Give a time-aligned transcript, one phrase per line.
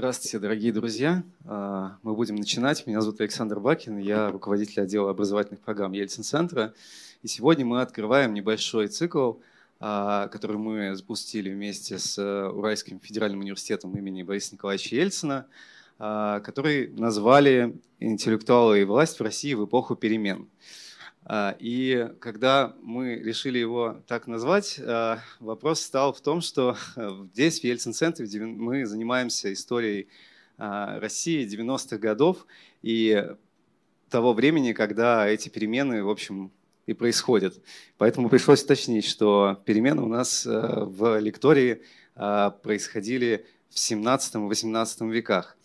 [0.00, 1.22] Здравствуйте, дорогие друзья.
[1.44, 2.86] А, мы будем начинать.
[2.86, 6.72] Меня зовут Александр Бакин, я руководитель отдела образовательных программ Ельцин-центра.
[7.22, 9.34] И сегодня мы открываем небольшой цикл,
[9.78, 15.46] а, который мы запустили вместе с э, Уральским федеральным университетом имени Бориса Николаевича Ельцина,
[15.98, 20.48] а, который назвали «Интеллектуалы и власть в России в эпоху перемен».
[21.24, 26.76] А, и когда мы решили его так назвать, а, вопрос стал в том, что
[27.32, 30.08] здесь, в Ельцин-центре, мы занимаемся историей
[30.56, 32.46] а, России 90-х годов
[32.82, 33.26] и
[34.08, 36.50] того времени, когда эти перемены, в общем,
[36.86, 37.60] и происходят.
[37.98, 41.82] Поэтому пришлось уточнить, что перемены у нас в лектории
[42.16, 45.56] происходили в 17-18 веках.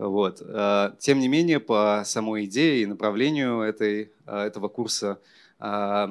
[0.00, 0.40] Вот.
[0.42, 5.20] Э, тем не менее, по самой идее и направлению этой, э, этого курса
[5.58, 6.06] э,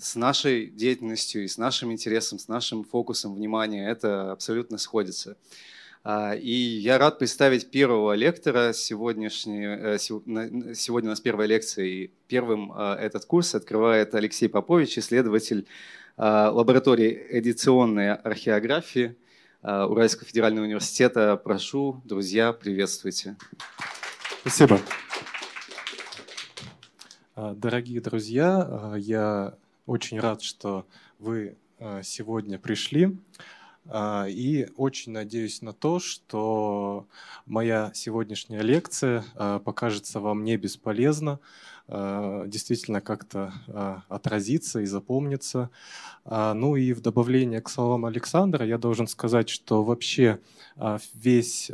[0.00, 5.36] с нашей деятельностью и с нашим интересом, с нашим фокусом внимания это абсолютно сходится.
[6.40, 13.24] И я рад представить первого лектора сегодняшней, сегодня у нас первая лекция, и первым этот
[13.24, 15.64] курс открывает Алексей Попович, исследователь
[16.16, 19.14] лаборатории эдиционной археографии
[19.62, 21.36] Уральского федерального университета.
[21.36, 23.36] Прошу, друзья, приветствуйте.
[24.40, 24.80] Спасибо.
[27.36, 29.54] А, дорогие друзья, а, я
[29.86, 30.86] очень рад, что
[31.18, 31.56] вы
[32.02, 33.16] сегодня пришли.
[34.28, 37.08] И очень надеюсь на то, что
[37.44, 39.24] моя сегодняшняя лекция
[39.64, 41.40] покажется вам не бесполезна, Э,
[41.88, 45.70] действительно как-то э, отразится и запомнится.
[46.24, 50.38] А, ну и в добавление к словам Александра я должен сказать, что вообще
[50.76, 51.70] э, весь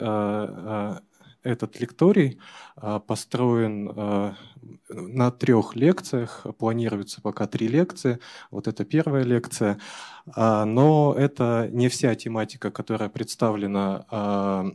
[1.45, 2.39] этот лекторий
[3.07, 4.35] построен
[4.89, 8.19] на трех лекциях, планируется пока три лекции,
[8.51, 9.79] вот это первая лекция,
[10.35, 14.75] а, но это не вся тематика, которая представлена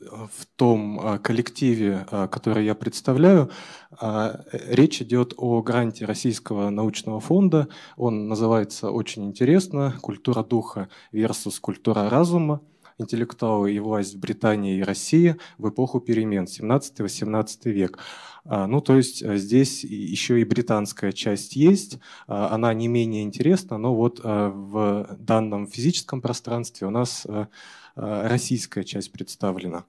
[0.00, 3.50] в том а, коллективе, а, который я представляю,
[3.90, 7.68] а, речь идет о гранте Российского научного фонда.
[7.96, 12.60] Он называется очень интересно «Культура духа versus культура разума.
[12.98, 17.98] Интеллектуалы и власть в Британии и России в эпоху перемен 17-18 век».
[18.44, 24.20] Ну, то есть здесь еще и британская часть есть, она не менее интересна, но вот
[24.22, 27.46] в данном физическом пространстве у нас Э,
[27.94, 29.84] российская часть представлена.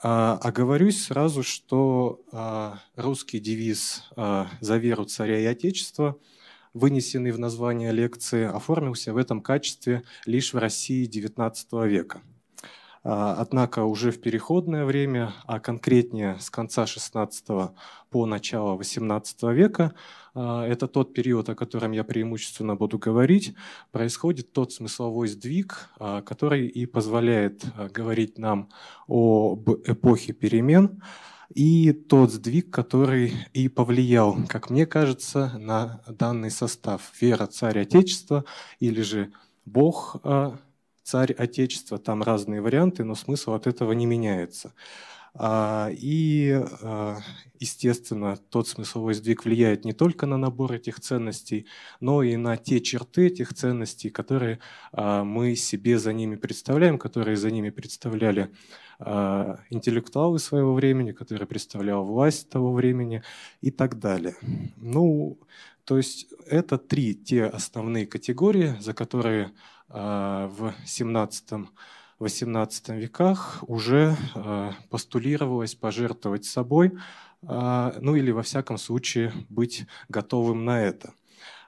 [0.00, 6.18] А, оговорюсь сразу, что а, русский девиз а, «За веру царя и отечества»,
[6.72, 12.22] вынесенный в название лекции, оформился в этом качестве лишь в России XIX века.
[13.04, 17.72] Однако уже в переходное время, а конкретнее с конца XVI
[18.10, 19.92] по начало XVIII века,
[20.34, 23.54] а, это тот период, о котором я преимущественно буду говорить,
[23.90, 28.68] происходит тот смысловой сдвиг, а, который и позволяет а, говорить нам
[29.08, 31.02] об эпохе перемен,
[31.54, 37.12] и тот сдвиг, который и повлиял, как мне кажется, на данный состав.
[37.20, 38.46] «Вера, царь, отечество»
[38.80, 39.32] или же
[39.66, 40.16] «Бог,
[41.02, 41.98] царь, отечество».
[41.98, 44.72] Там разные варианты, но смысл от этого не меняется.
[45.34, 47.18] А, и, а,
[47.58, 51.66] естественно, тот смысловой сдвиг влияет не только на набор этих ценностей,
[52.00, 54.58] но и на те черты этих ценностей, которые
[54.92, 58.50] а, мы себе за ними представляем, которые за ними представляли
[59.70, 63.24] интеллектуалы своего времени, которые представляла власть того времени
[63.60, 64.36] и так далее.
[64.76, 65.40] Ну,
[65.84, 69.50] то есть это три те основные категории, за которые
[69.92, 71.52] в 17
[72.22, 76.92] XVIII веках уже э, постулировалось пожертвовать собой,
[77.42, 81.12] э, ну или во всяком случае быть готовым на это.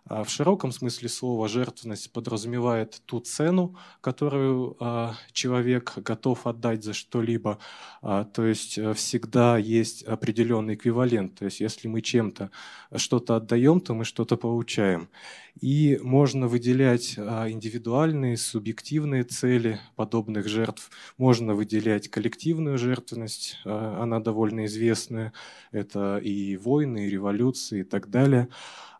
[0.06, 6.92] А в широком смысле слова жертвенность подразумевает ту цену, которую а, человек готов отдать за
[6.92, 7.58] что-либо.
[8.02, 11.36] А, то есть э, всегда есть определенный эквивалент.
[11.38, 12.50] То есть если мы чем-то
[12.96, 15.08] что-то отдаем, то мы что-то получаем.
[15.60, 20.90] И можно выделять индивидуальные, субъективные цели подобных жертв.
[21.16, 25.32] Можно выделять коллективную жертвенность, она довольно известная.
[25.70, 28.48] Это и войны, и революции, и так далее.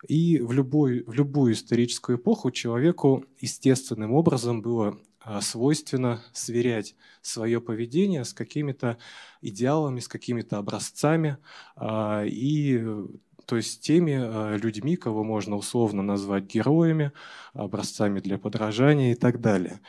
[0.07, 7.61] И в, любой, в любую историческую эпоху человеку естественным образом было а, свойственно сверять свое
[7.61, 8.99] поведение с какими-то
[9.41, 11.39] идеалами, с какими-то образцами,
[11.77, 12.85] а, и
[13.47, 17.13] то есть теми а, людьми, кого можно условно назвать героями,
[17.53, 19.81] образцами для подражания и так далее.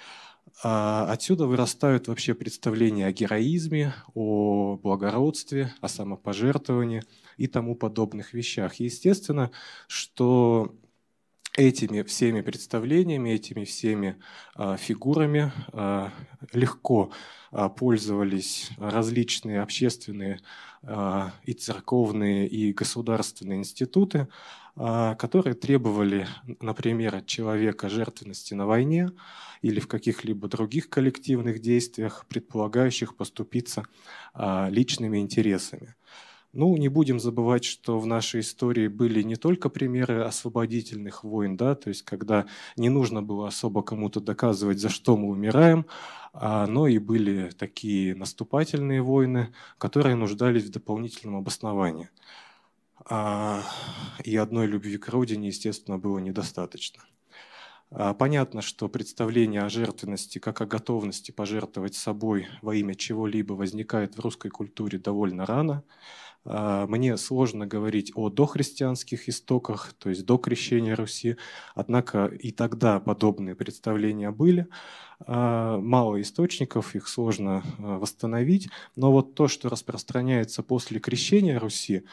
[0.61, 7.03] Отсюда вырастают вообще представления о героизме, о благородстве, о самопожертвовании–
[7.37, 8.75] и тому подобных вещах.
[8.75, 9.51] естественно,
[9.87, 10.73] что
[11.57, 14.17] этими всеми представлениями, этими всеми
[14.55, 16.11] а, фигурами а,
[16.53, 17.11] легко
[17.51, 20.39] а, пользовались различные общественные
[21.45, 24.27] и церковные, и государственные институты,
[24.75, 26.27] которые требовали,
[26.59, 29.09] например, от человека жертвенности на войне
[29.63, 33.85] или в каких-либо других коллективных действиях, предполагающих поступиться
[34.69, 35.95] личными интересами.
[36.55, 41.75] Ну, не будем забывать, что в нашей истории были не только примеры освободительных войн, да,
[41.75, 42.45] то есть когда
[42.77, 45.85] не нужно было особо кому-то доказывать, за что мы умираем,
[46.31, 52.09] а, но и были такие наступательные войны, которые нуждались в дополнительном обосновании.
[53.09, 53.61] А,
[54.23, 57.03] и одной любви к родине, естественно, было недостаточно.
[57.91, 64.15] А, понятно, что представление о жертвенности как о готовности пожертвовать собой во имя чего-либо возникает
[64.15, 65.83] в русской культуре довольно рано.
[66.45, 71.37] А, мне сложно говорить о дохристианских истоках, то есть до крещения Руси,
[71.73, 74.67] однако и тогда подобные представления были.
[75.19, 82.03] А, мало источников, их сложно а, восстановить, но вот то, что распространяется после крещения Руси,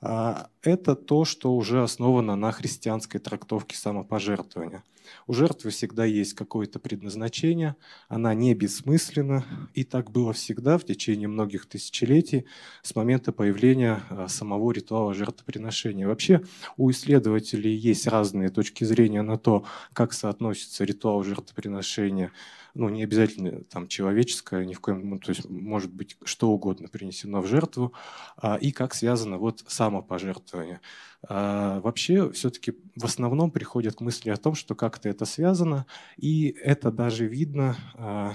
[0.00, 4.84] это то, что уже основано на христианской трактовке самопожертвования.
[5.26, 7.76] У жертвы всегда есть какое-то предназначение,
[8.08, 12.46] она не бессмысленна, и так было всегда в течение многих тысячелетий
[12.82, 16.06] с момента появления а, самого ритуала жертвоприношения.
[16.06, 16.42] Вообще
[16.76, 22.32] у исследователей есть разные точки зрения на то, как соотносится ритуал жертвоприношения
[22.78, 26.86] ну, не обязательно там человеческое, ни в коем, ну, то есть может быть что угодно
[26.86, 27.92] принесено в жертву,
[28.36, 30.80] а, и как связано вот самопожертвование.
[31.28, 35.86] А, вообще все-таки в основном приходят к мысли о том, что как-то это связано,
[36.16, 38.34] и это даже видно а,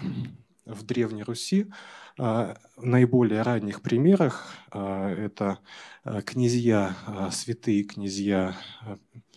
[0.65, 1.67] в Древней Руси.
[2.19, 5.59] А, наиболее ранних примерах это
[6.25, 6.97] князья,
[7.31, 8.57] святые князья,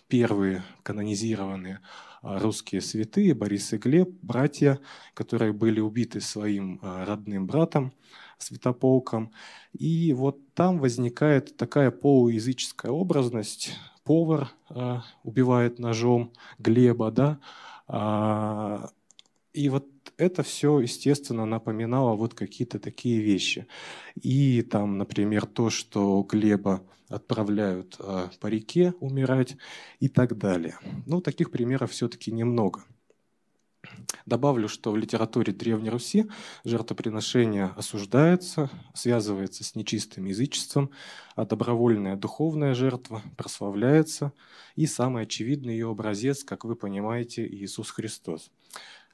[0.08, 1.80] первые канонизированные
[2.22, 4.80] а, русские святые, Борис и Глеб, братья,
[5.14, 7.92] которые были убиты своим а, родным братом,
[8.38, 9.32] святополком.
[9.72, 13.74] И вот там возникает такая полуязыческая образность.
[14.04, 17.38] Повар а, убивает ножом Глеба, да,
[19.56, 19.86] и вот
[20.18, 23.66] это все, естественно, напоминало вот какие-то такие вещи.
[24.22, 29.56] И там, например, то, что Глеба отправляют э, по реке умирать
[29.98, 30.78] и так далее.
[31.06, 32.84] Ну, таких примеров все-таки немного.
[34.26, 36.26] Добавлю, что в литературе Древней Руси
[36.64, 40.90] жертвоприношение осуждается, связывается с нечистым язычеством,
[41.34, 44.32] а добровольная духовная жертва прославляется,
[44.74, 48.50] и самый очевидный ее образец, как вы понимаете, Иисус Христос.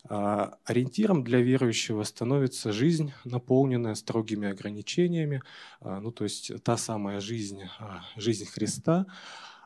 [0.08, 5.42] А, ориентиром для верующего становится жизнь, наполненная строгими ограничениями,
[5.80, 9.06] а, ну то есть та самая жизнь, а, жизнь Христа,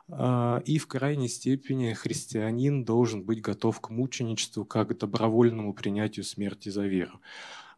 [0.09, 6.69] и в крайней степени христианин должен быть готов к мученичеству как к добровольному принятию смерти
[6.69, 7.19] за веру.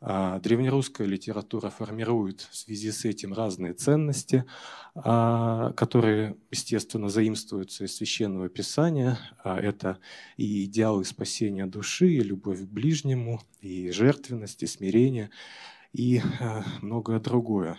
[0.01, 4.46] А, древнерусская литература формирует в связи с этим разные ценности,
[4.96, 9.19] а, которые, естественно, заимствуются из священного писания.
[9.44, 9.98] А, это
[10.38, 15.31] и идеалы спасения души, и любовь к ближнему, и жертвенность, и смирение,
[15.92, 16.22] и
[16.81, 17.78] многое другое.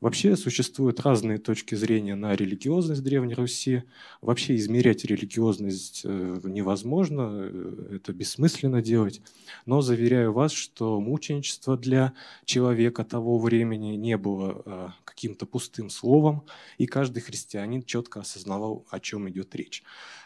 [0.00, 3.82] Вообще существуют разные точки зрения на религиозность Древней Руси.
[4.22, 9.20] Вообще измерять религиозность э, невозможно, э, это бессмысленно делать.
[9.66, 12.14] Но заверяю вас, что мученичество для
[12.46, 16.46] человека того времени не было э, каким-то пустым словом,
[16.78, 19.82] и каждый христианин четко осознавал, о чем идет речь.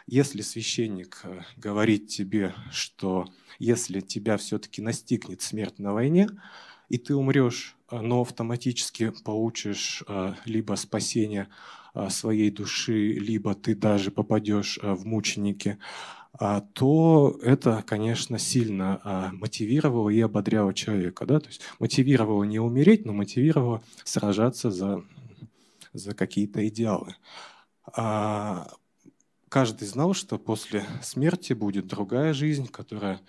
[0.07, 1.23] Если священник
[1.57, 3.25] говорит тебе, что
[3.59, 6.29] если тебя все-таки настигнет смерть на войне,
[6.87, 11.47] и ты умрешь, а, но автоматически получишь а, либо спасение
[11.93, 15.77] а, своей души, либо ты даже попадешь в мученики,
[16.73, 21.25] то это, конечно, сильно мотивировало и ободряло человека.
[21.25, 21.39] Да?
[21.39, 25.01] То есть мотивировало не умереть, но мотивировало сражаться за,
[25.93, 27.15] за какие-то идеалы.
[29.55, 33.19] Каждый знал, что после смерти будет другая жизнь, которая а,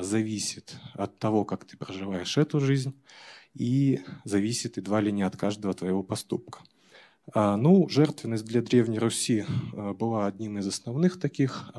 [0.00, 2.94] зависит от того, как ты проживаешь эту жизнь,
[3.54, 6.60] и зависит едва ли не от каждого твоего поступка.
[7.34, 11.72] А, ну, жертвенность для Древней Руси а, была одним из основных таких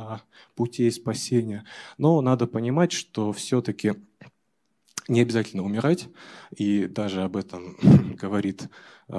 [0.55, 1.63] путей спасения,
[1.97, 3.93] но надо понимать, что все-таки
[5.07, 6.07] не обязательно умирать,
[6.55, 7.77] и даже об этом
[8.15, 8.69] говорит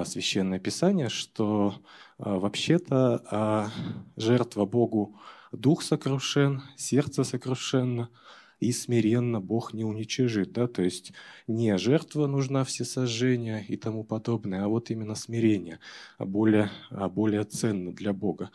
[0.04, 1.75] Священное Писание, что
[2.18, 3.73] вообще-то
[4.16, 5.18] жертва Богу
[5.50, 8.09] дух сокрушен, сердце сокрушенно–
[8.61, 10.52] и смиренно Бог не уничижит.
[10.52, 10.69] Да?
[10.69, 11.12] То есть
[11.47, 15.81] не жертва нужна всесожжение и тому подобное, а вот именно смирение
[16.19, 18.50] более, более ценно для Бога.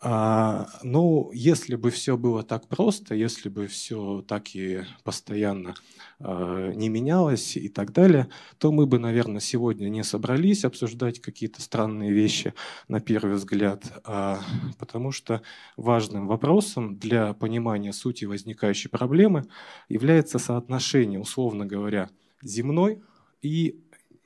[0.00, 5.74] А, ну, если бы все было так просто, если бы все так и постоянно
[6.20, 8.28] а, не менялось и так далее,
[8.58, 12.54] то мы бы, наверное, сегодня не собрались обсуждать какие-то странные вещи
[12.86, 14.40] на первый взгляд, а,
[14.78, 15.42] потому что
[15.76, 19.46] важным вопросом для понимания сути возникающей проблемы
[19.88, 22.08] является соотношение, условно говоря,
[22.40, 23.02] земной
[23.42, 23.80] и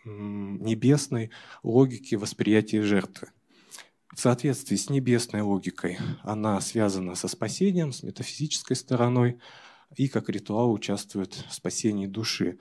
[0.04, 1.30] небесной
[1.62, 3.28] логики восприятия жертвы.
[4.14, 9.38] В соответствии с небесной логикой она связана со спасением, с метафизической стороной,
[9.96, 12.58] и как ритуал участвует в спасении души.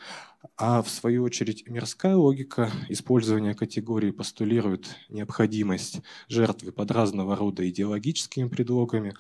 [0.57, 8.47] А в свою очередь мирская логика использования категории постулирует необходимость жертвы под разного рода идеологическими
[8.47, 9.13] предлогами,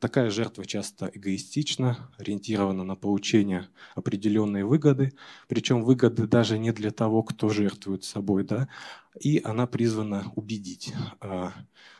[0.00, 5.12] Такая жертва часто эгоистична, ориентирована на получение определенной выгоды,
[5.46, 8.68] причем выгоды даже не для того, кто жертвует собой, да,
[9.20, 10.92] и она призвана убедить.
[11.20, 11.52] А,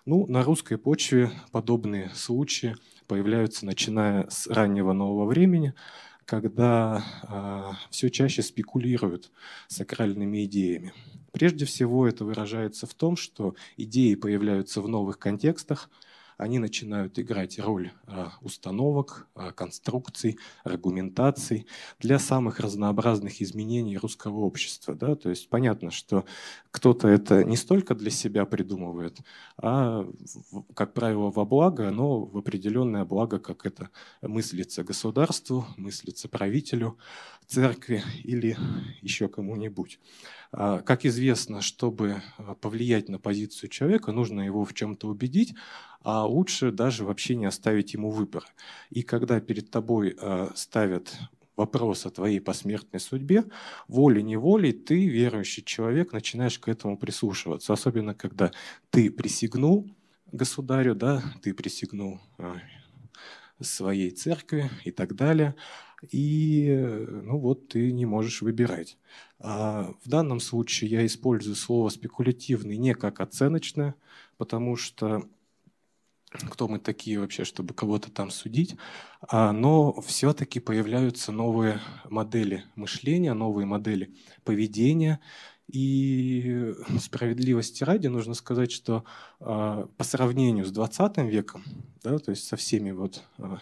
[0.06, 5.74] ну, на русской почве подобные случаи появляются начиная с раннего нового времени,
[6.24, 9.30] когда а, все чаще спекулируют
[9.68, 10.92] сакральными идеями.
[11.32, 15.90] Прежде всего это выражается в том, что идеи появляются в новых контекстах–
[16.36, 21.66] они начинают играть роль а, установок, а, конструкций, аргументаций
[22.00, 24.94] для самых разнообразных изменений русского общества.
[24.94, 25.14] Да?
[25.14, 26.24] То есть понятно, что
[26.70, 29.18] кто-то это не столько для себя придумывает,
[29.58, 30.08] а,
[30.74, 33.90] как правило, во благо, но в определенное благо, как это
[34.22, 36.98] мыслится государству, мыслится правителю,
[37.46, 38.56] церкви или
[39.02, 40.00] еще кому-нибудь.
[40.50, 42.22] Как известно, чтобы
[42.60, 45.54] повлиять на позицию человека, нужно его в чем-то убедить,
[46.04, 48.46] а лучше даже вообще не оставить ему выбора.
[48.90, 51.16] И когда перед тобой э, ставят
[51.56, 53.44] вопрос о твоей посмертной судьбе,
[53.88, 57.72] волей-неволей ты, верующий человек, начинаешь к этому прислушиваться.
[57.72, 58.52] Особенно, когда
[58.90, 59.90] ты присягнул
[60.30, 62.54] государю, да, ты присягнул э,
[63.60, 65.54] своей церкви и так далее.
[66.10, 66.68] И
[67.22, 68.98] ну вот ты не можешь выбирать.
[69.38, 73.94] А в данном случае я использую слово спекулятивный не как оценочное,
[74.36, 75.26] потому что
[76.50, 78.76] кто мы такие вообще, чтобы кого-то там судить,
[79.28, 84.14] а, но все-таки появляются новые модели мышления, новые модели
[84.44, 85.20] поведения,
[85.68, 89.04] и справедливости ради нужно сказать, что
[89.40, 91.64] а, по сравнению с 20 веком,
[92.02, 93.60] да, то есть со всеми вот а,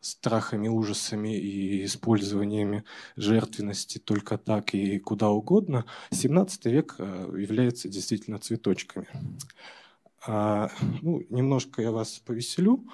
[0.00, 2.84] страхами, ужасами и использованиями
[3.16, 9.06] жертвенности только так и куда угодно, 17 век является действительно цветочками.
[10.26, 10.70] А,
[11.02, 12.86] ну, немножко я вас повеселю.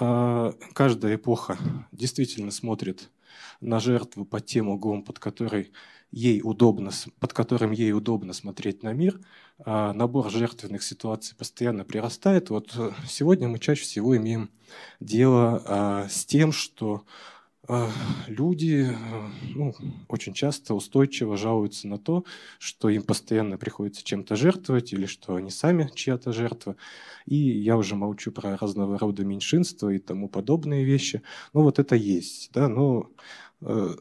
[0.00, 1.58] А, каждая эпоха
[1.92, 3.10] действительно смотрит
[3.60, 5.72] на жертву по тем углом, под, которой
[6.10, 6.90] ей удобно,
[7.20, 9.20] под которым ей удобно смотреть на мир.
[9.58, 12.50] А, набор жертвенных ситуаций постоянно прирастает.
[12.50, 14.50] Вот э, сегодня мы чаще всего имеем
[14.98, 17.04] дело с тем, что
[18.26, 19.74] люди э, ну,
[20.08, 22.24] очень часто устойчиво жалуются на то,
[22.58, 26.76] что им постоянно приходится чем-то жертвовать или что они сами чья-то жертва.
[27.26, 31.22] И я уже молчу про разного рода меньшинства и тому подобные вещи.
[31.52, 32.50] Ну вот это есть.
[32.52, 32.68] Да?
[32.68, 33.10] Но
[33.62, 33.94] э,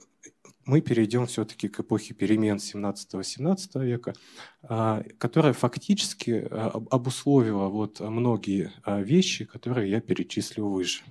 [0.66, 4.14] мы перейдем все-таки к эпохе перемен 17-18 века,
[4.62, 11.04] а, которая фактически а, обусловила вот многие вещи, которые я перечислил выше.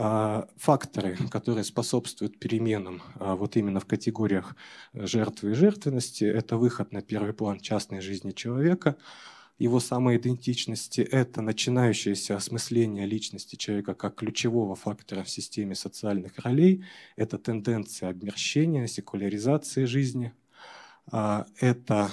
[0.00, 4.54] А, факторы, которые способствуют переменам а, вот именно в категориях
[4.92, 8.96] жертвы и жертвенности, это выход на первый план частной жизни человека,
[9.58, 16.84] его самоидентичности, это начинающееся осмысление личности человека как ключевого фактора в системе социальных ролей,
[17.16, 20.32] это тенденция обмерщения, секуляризации жизни,
[21.10, 22.08] а, это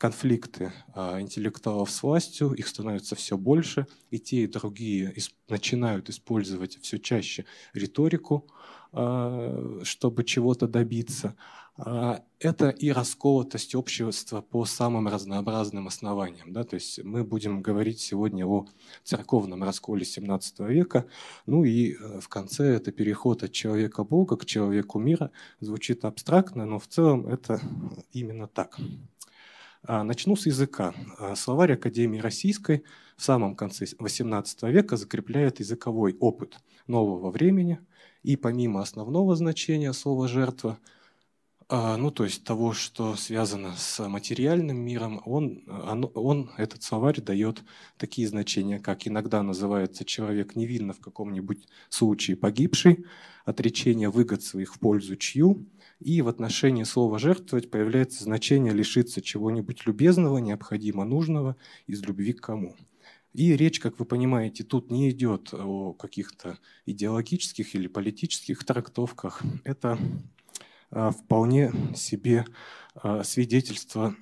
[0.00, 5.14] конфликты а, интеллектуалов с властью, их становится все больше, и те, и другие
[5.46, 8.46] начинают использовать все чаще риторику,
[8.92, 11.36] а, чтобы чего-то добиться.
[11.76, 16.54] А, это и расколотость общества по самым разнообразным основаниям.
[16.54, 16.64] Да?
[16.64, 18.66] То есть мы будем говорить сегодня о
[19.04, 21.04] церковном расколе 17 века.
[21.44, 25.30] Ну и э, в конце это переход от человека Бога к человеку мира.
[25.60, 27.60] Звучит абстрактно, но в целом это
[28.12, 28.78] именно так.
[29.82, 30.94] А, начну с языка.
[31.18, 32.84] А, словарь Академии Российской
[33.16, 37.80] в самом конце XVIII века закрепляет языковой опыт нового времени,
[38.22, 40.78] и помимо основного значения слова «жертва»,
[41.72, 47.20] а, ну, то есть того, что связано с материальным миром, он, он, он, этот словарь
[47.20, 47.62] дает
[47.96, 53.06] такие значения, как иногда называется человек невинно в каком-нибудь случае погибший,
[53.44, 55.64] отречение выгод своих в пользу чью,
[56.00, 62.40] и в отношении слова «жертвовать» появляется значение лишиться чего-нибудь любезного, необходимо нужного из любви к
[62.40, 62.74] кому.
[63.32, 69.42] И речь, как вы понимаете, тут не идет о каких-то идеологических или политических трактовках.
[69.62, 69.98] Это
[70.90, 72.46] а, вполне себе
[72.94, 74.16] а, свидетельство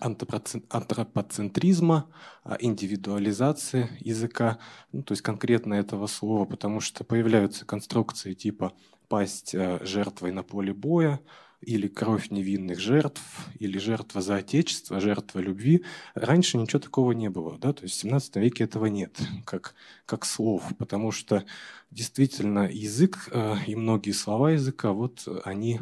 [0.00, 2.10] антропоцентризма,
[2.42, 4.58] а, индивидуализации языка,
[4.92, 8.72] ну, то есть конкретно этого слова, потому что появляются конструкции типа
[9.10, 11.20] «пасть жертвой на поле боя»,
[11.60, 13.20] или кровь невинных жертв,
[13.58, 15.84] или жертва за отечество, жертва любви.
[16.14, 19.74] Раньше ничего такого не было, да, то есть в 17 веке этого нет, как,
[20.06, 21.44] как слов, потому что
[21.90, 25.80] действительно язык э, и многие слова языка, вот они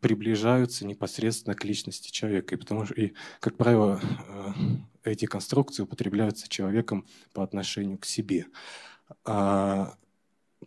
[0.00, 4.52] приближаются непосредственно к личности человека, и потому что, и, как правило, э,
[5.04, 8.46] эти конструкции употребляются человеком по отношению к себе.
[9.26, 9.94] А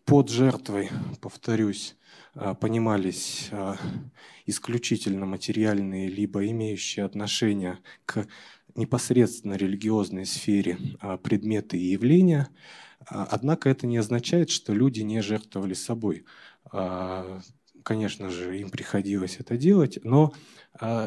[0.06, 0.90] под жертвой,
[1.22, 1.96] повторюсь,
[2.36, 3.78] а, понимались а,
[4.46, 8.28] исключительно материальные, либо имеющие отношение к
[8.76, 12.50] непосредственно религиозной сфере а, предметы и явления.
[13.06, 16.24] Однако это не означает, что люди не жертвовали собой.
[17.84, 20.32] Конечно же, им приходилось это делать, но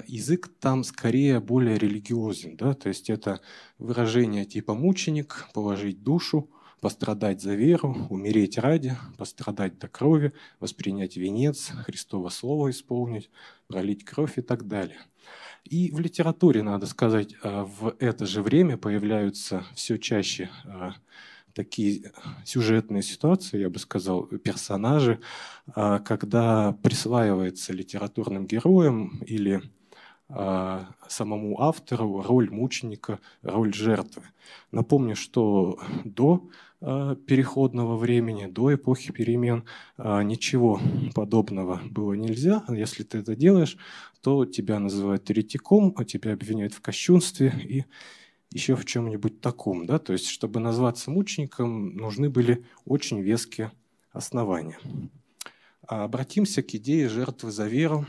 [0.06, 2.58] язык там скорее более религиозен.
[2.58, 2.74] Да?
[2.74, 3.40] То есть это
[3.78, 6.50] выражение типа мученик, положить душу,
[6.80, 13.30] пострадать за веру, умереть ради, пострадать до крови, воспринять венец, Христово Слово исполнить,
[13.66, 14.98] пролить кровь и так далее.
[15.64, 20.94] И в литературе, надо сказать, а, в это же время появляются все чаще а,
[21.54, 22.12] такие
[22.44, 25.18] сюжетные ситуации, я бы сказал, персонажи,
[25.74, 29.62] а, когда присваивается литературным героям или
[30.28, 34.22] самому автору роль мученика, роль жертвы.
[34.72, 36.48] Напомню, что до
[36.82, 39.64] Э, переходного времени, до эпохи перемен,
[39.96, 40.78] э, ничего
[41.14, 42.64] подобного было нельзя.
[42.68, 43.78] Если ты это делаешь,
[44.20, 47.84] то тебя называют еретиком, а тебя обвиняют в кощунстве и
[48.52, 49.86] еще в чем-нибудь таком.
[49.86, 49.98] Да?
[49.98, 53.72] То есть, чтобы назваться мучеником, нужны были очень веские
[54.12, 54.78] основания.
[55.88, 58.04] А обратимся к идее жертвы за веру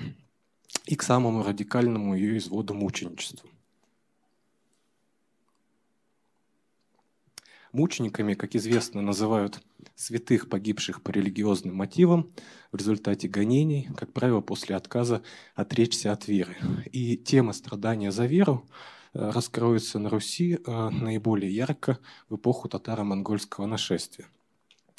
[0.87, 3.49] и к самому радикальному ее изводу мученичеству.
[7.73, 9.61] Мучениками, как известно, называют
[9.93, 12.31] святых, погибших по религиозным мотивам
[12.71, 15.21] в результате гонений, как правило, после отказа
[15.53, 16.55] отречься от веры.
[16.91, 18.65] И тема страдания за веру
[19.13, 24.27] э, раскроется на Руси э, наиболее ярко в эпоху татаро-монгольского нашествия.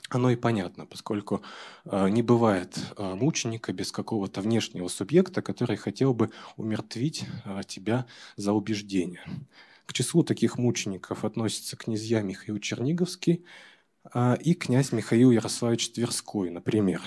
[0.09, 1.43] Оно и понятно, поскольку
[1.85, 7.27] э, не бывает мученика без какого-то внешнего субъекта, который хотел бы умертвить
[7.67, 9.23] тебя за убеждение.
[9.87, 13.45] К числу таких мучеников относятся князья Михаил Черниговский
[14.41, 17.03] и князь Михаил Ярославич Тверской, например.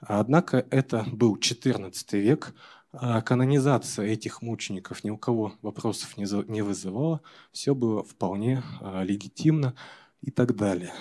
[0.00, 2.54] Однако это был XIV век,
[2.92, 7.20] канонизация этих мучеников ни у кого вопросов не вызывала,
[7.52, 8.62] все было вполне
[9.02, 9.74] легитимно
[10.20, 10.92] и так далее.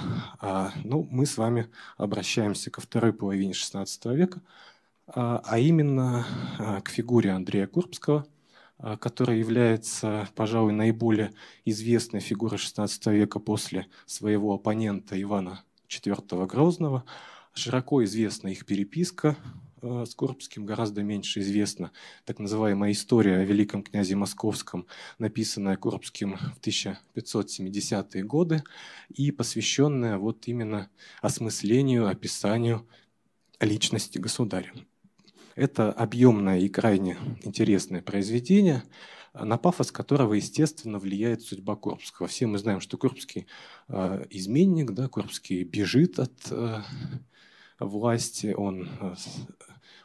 [0.84, 4.41] Ну, мы с вами обращаемся ко второй половине XVI века,
[5.08, 6.25] а именно
[6.84, 8.25] к фигуре Андрея Курбского–
[8.80, 11.34] а, которая является, пожалуй, наиболее
[11.65, 17.03] известной фигурой XVI века после своего оппонента Ивана IV Грозного.
[17.53, 19.66] Широко известна их переписка а,
[20.06, 21.91] с Курбским, гораздо меньше известна
[22.26, 24.86] так называемая история о великом князе Московском,
[25.19, 28.63] написанная Курбским в 1570-е годы
[29.10, 30.89] и посвященная вот именно
[31.21, 32.88] осмыслению, описанию
[33.60, 34.71] личности государя.
[35.56, 38.84] Это объемное и крайне интересное произведение,
[39.34, 42.28] на пафос которого, естественно, влияет судьба Курбского.
[42.28, 43.47] Все мы знаем, что Курбский
[43.88, 46.82] э, изменник, да, Курбский бежит от э,
[47.80, 49.15] власти, он э,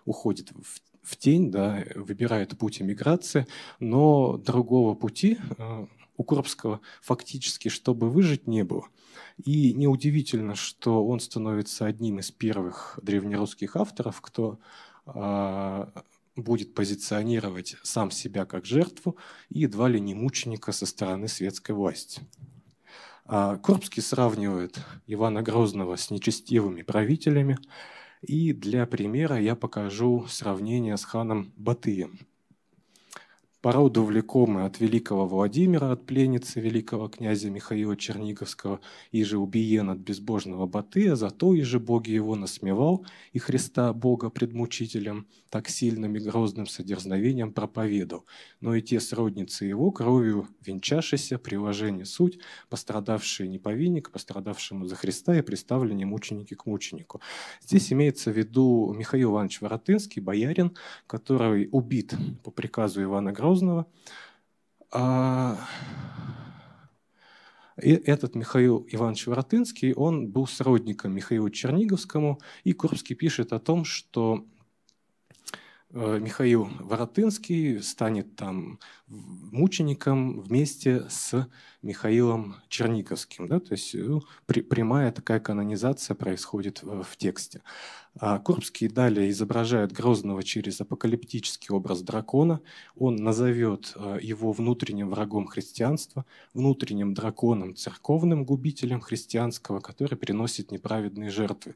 [0.04, 3.46] уходит в, в тень, да, выбирает путь эмиграции,
[3.80, 5.86] но другого пути э,
[6.16, 8.86] у Курбского фактически, чтобы выжить, не было.
[9.44, 14.58] И неудивительно, что он становится одним из первых древнерусских авторов, кто
[15.06, 15.90] а,
[16.36, 19.16] будет позиционировать сам себя как жертву
[19.48, 22.22] и едва ли не мученика со стороны светской власти.
[23.24, 27.58] А, Курбский сравнивает Ивана Грозного с нечестивыми правителями,
[28.22, 32.20] и для примера я покажу сравнение с ханом Батыем–
[33.62, 38.80] Породу влекомы от великого Владимира, от пленницы великого князя Михаила Черниговского,
[39.12, 44.30] и же убиен от безбожного Батыя, зато и же боги его насмевал, и Христа Бога
[44.30, 48.24] предмучителем так сильным и грозным содерзновением проповедал.
[48.62, 52.38] Но и те сродницы его, кровью венчашися, приложение суть,
[52.70, 57.20] пострадавшие не по вине, к пострадавшему за Христа и представлены мученики к мученику.
[57.60, 60.74] Здесь имеется в виду Михаил Иванович Воротынский, боярин,
[61.06, 63.86] который убит по приказу Ивана Грозного.
[64.90, 65.58] А,
[67.82, 73.84] И этот Михаил Иванович Воротынский, он был сродником Михаилу Черниговскому, и Курбский пишет о том,
[73.84, 74.46] что
[75.92, 81.46] Михаил Воротынский станет там мучеником вместе с
[81.82, 83.46] Михаилом Черниковским.
[83.46, 83.60] Да?
[83.60, 87.62] То есть ну, прямая такая канонизация происходит в тексте.
[88.20, 92.60] А Курбский далее изображает Грозного через апокалиптический образ дракона.
[92.94, 101.30] Он назовет э, его внутренним врагом христианства, внутренним драконом, церковным губителем христианского, который приносит неправедные
[101.30, 101.74] жертвы.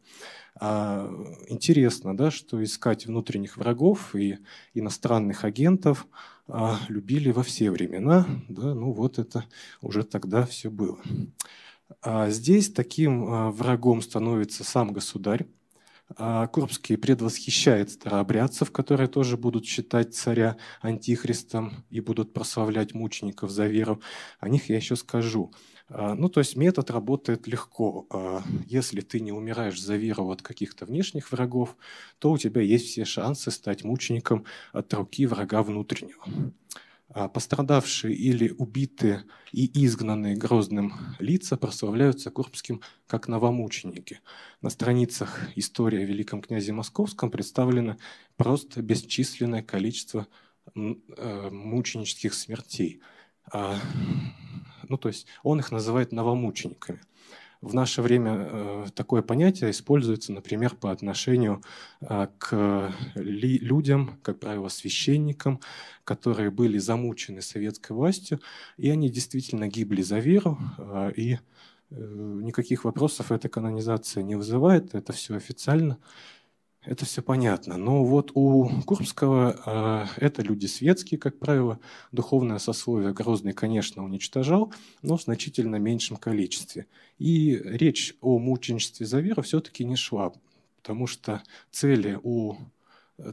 [0.60, 1.10] А,
[1.48, 4.38] интересно, да, что искать внутренних врагов и
[4.74, 6.06] иностранных агентов
[6.48, 8.26] а, любили во все времена.
[8.48, 9.44] Да, ну вот это
[9.80, 10.98] уже тогда все было.
[12.28, 15.46] Здесь таким а, врагом становится сам государь,
[16.52, 24.00] Курбский предвосхищает старообрядцев, которые тоже будут считать царя антихристом и будут прославлять мучеников за веру.
[24.38, 25.52] О них я еще скажу.
[25.88, 28.06] А, ну, то есть метод работает легко.
[28.10, 31.76] А, если ты не умираешь за веру от каких-то внешних врагов,
[32.18, 36.24] то у тебя есть все шансы стать мучеником от руки врага внутреннего.
[37.18, 44.20] А пострадавшие или убитые и изгнанные Грозным лица прославляются Курбским как новомученики.
[44.60, 47.96] На страницах истории о великом князе Московском представлено
[48.36, 50.26] просто бесчисленное количество
[50.74, 53.00] э, мученических смертей.
[53.50, 53.78] А,
[54.86, 57.00] ну, то есть он их называет новомучениками.
[57.62, 61.62] В наше время э, такое понятие используется, например, по отношению
[62.00, 65.60] э, к людям, как правило, священникам,
[66.04, 68.40] которые были замучены советской властью,
[68.76, 71.38] и они действительно гибли за веру, э, и
[71.90, 75.98] никаких вопросов эта канонизация не вызывает, это все официально.
[76.86, 77.76] Это все понятно.
[77.76, 81.80] Но вот у Курбского э, это люди светские, как правило.
[82.12, 84.72] Духовное сословие Грозный, конечно, уничтожал,
[85.02, 86.86] но в значительно меньшем количестве.
[87.18, 90.32] И речь о мученичестве за веру все-таки не шла,
[90.76, 92.54] потому что цели у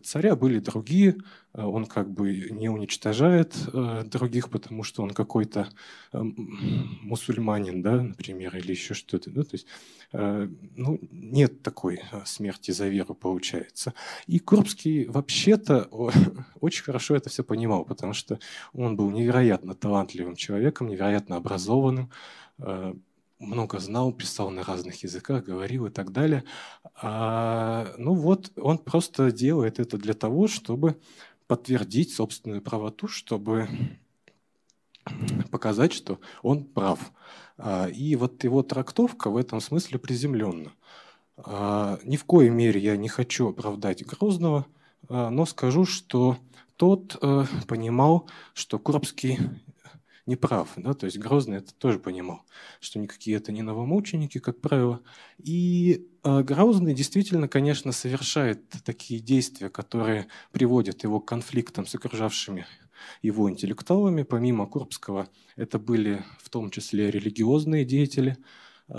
[0.04, 1.18] царя были другие,
[1.54, 5.70] э, он как бы не уничтожает э, других, потому что он какой-то
[6.12, 9.30] э, мусульманин, да, например, или еще что-то.
[9.30, 9.44] Да?
[9.44, 9.68] То есть
[10.12, 13.96] ну, нет такой смерти за веру, получается.
[14.28, 15.90] И Курбский вообще-то
[16.62, 18.38] очень хорошо это все понимал, потому что
[18.74, 22.12] он был невероятно талантливым человеком, невероятно образованным,
[23.44, 26.44] много знал, писал на разных языках, говорил и так далее.
[26.96, 31.00] А, ну вот, он просто делает это для того, чтобы
[31.48, 33.68] подтвердить собственную правоту, чтобы
[35.52, 37.12] показать, что он прав.
[37.58, 40.72] А, и вот его трактовка в этом смысле приземленна.
[41.38, 44.66] А, ни в коей мере я не хочу оправдать Грозного,
[45.10, 46.38] а, но скажу, что
[46.76, 49.38] тот э, понимал, что Куропский
[50.26, 50.74] не прав.
[50.78, 50.94] Да?
[50.94, 52.44] То есть Грозный это тоже понимал,
[52.80, 55.02] что никакие это не новомученики, как правило.
[55.38, 62.66] И э, Грозный действительно, конечно, совершает такие действия, которые приводят его к конфликтам с окружавшими
[63.22, 64.24] его интеллектуалами.
[64.24, 68.38] Помимо Курбского, это были в том числе религиозные деятели–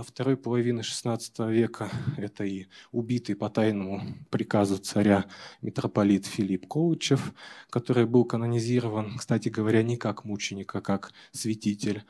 [0.03, 1.91] второй половины XVI века.
[2.17, 5.27] Это и убитый по тайному приказу царя
[5.63, 7.33] митрополит Филипп Коучев,
[7.71, 12.03] который был канонизирован, кстати говоря, не как мученик, а как святитель.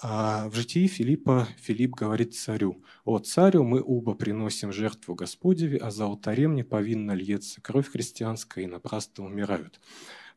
[0.00, 5.90] А в житии Филиппа Филипп говорит царю, «О царю, мы оба приносим жертву Господеве, а
[5.90, 9.80] за алтарем не повинна льется кровь христианская, и напрасно умирают».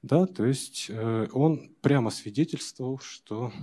[0.02, 3.54] Да, то есть э, он прямо свидетельствовал, что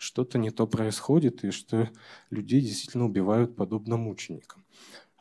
[0.00, 1.90] что-то не то происходит, и что
[2.30, 4.64] людей действительно убивают подобно мученикам.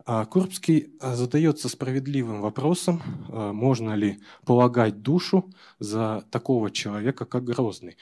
[0.05, 7.43] А Курбский а, задается справедливым вопросом, а, можно ли полагать душу за такого человека, как
[7.43, 7.97] Грозный.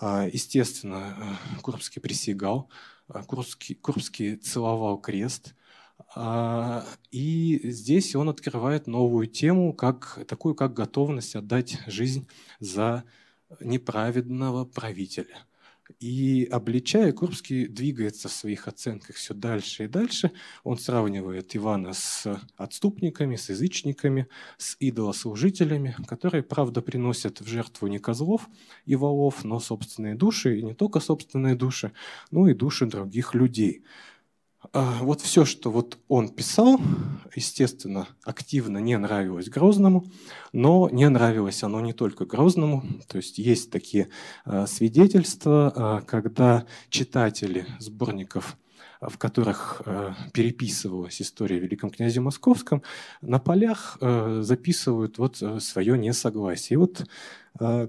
[0.00, 2.70] Естественно, Курбский присягал,
[3.26, 5.54] Курбский, Курбский целовал крест,
[7.10, 12.26] и здесь он открывает новую тему, как, такую как готовность отдать жизнь
[12.58, 13.04] за
[13.60, 15.44] неправедного правителя–
[16.00, 20.32] и обличая, Курбский двигается в своих оценках все дальше и дальше.
[20.64, 24.28] Он сравнивает Ивана с отступниками, с язычниками,
[24.58, 28.48] с идолослужителями, которые, правда, приносят в жертву не козлов
[28.86, 31.92] и волов, но собственные души, и не только собственные души,
[32.30, 33.84] но и души других людей.
[34.70, 36.80] А, вот все, что вот он писал,
[37.34, 40.06] естественно, активно не нравилось Грозному,
[40.52, 42.84] но не нравилось оно не только Грозному.
[43.08, 44.08] То есть есть такие
[44.44, 48.56] а, свидетельства, а, когда читатели сборников
[49.00, 49.82] в которых
[50.32, 52.84] переписывалась история о Великом князе Московском,
[53.20, 56.74] на полях записывают вот свое несогласие.
[56.74, 57.04] И вот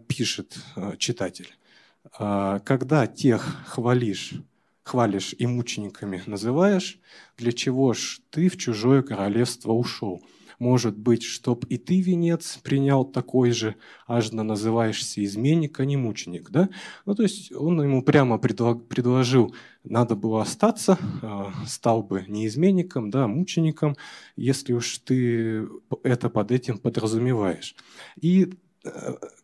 [0.07, 0.57] пишет
[0.97, 1.55] читатель,
[2.17, 4.33] когда тех хвалишь
[4.83, 6.99] хвалишь и мучениками называешь,
[7.37, 10.21] для чего ж ты в чужое королевство ушел?
[10.59, 13.75] Может быть, чтоб и ты венец принял такой же,
[14.07, 16.69] аж называешься изменник, а не мученик, да?
[17.05, 23.09] Ну, то есть он ему прямо предложил, надо было остаться, а, стал бы не изменником,
[23.09, 23.97] да, а мучеником,
[24.35, 25.67] если уж ты
[26.03, 27.75] это под этим подразумеваешь.
[28.21, 28.53] И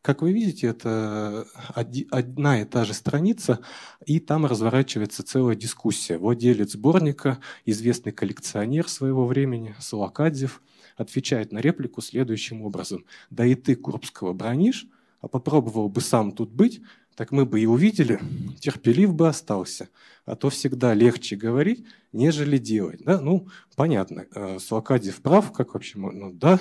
[0.02, 3.60] как вы видите, это одна и та же страница,
[4.06, 6.18] и там разворачивается целая дискуссия.
[6.18, 10.62] Владелец сборника, известный коллекционер своего времени, Салакадзев,
[10.98, 13.06] отвечает на реплику следующим образом.
[13.30, 14.88] «Да и ты Курбского бронишь,
[15.22, 16.82] а попробовал бы сам тут быть,
[17.20, 18.18] так мы бы и увидели,
[18.62, 19.90] терпелив бы остался.
[20.26, 23.04] А то всегда легче говорить, нежели делать.
[23.04, 23.20] Да?
[23.20, 26.60] Ну, понятно, э, Салакадзев прав, как вообще, ну да,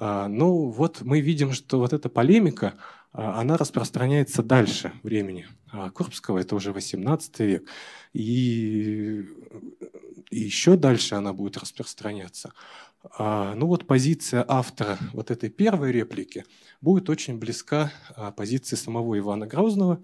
[0.00, 2.74] ну вот мы видим, что вот эта полемика,
[3.12, 5.46] а, она распространяется дальше времени.
[5.70, 7.68] А Курбского это уже 18 век.
[8.12, 9.24] И
[10.30, 12.52] еще дальше она будет распространяться.
[13.18, 16.44] Ну вот позиция автора вот этой первой реплики
[16.80, 17.92] будет очень близка
[18.36, 20.02] позиции самого Ивана Грозного,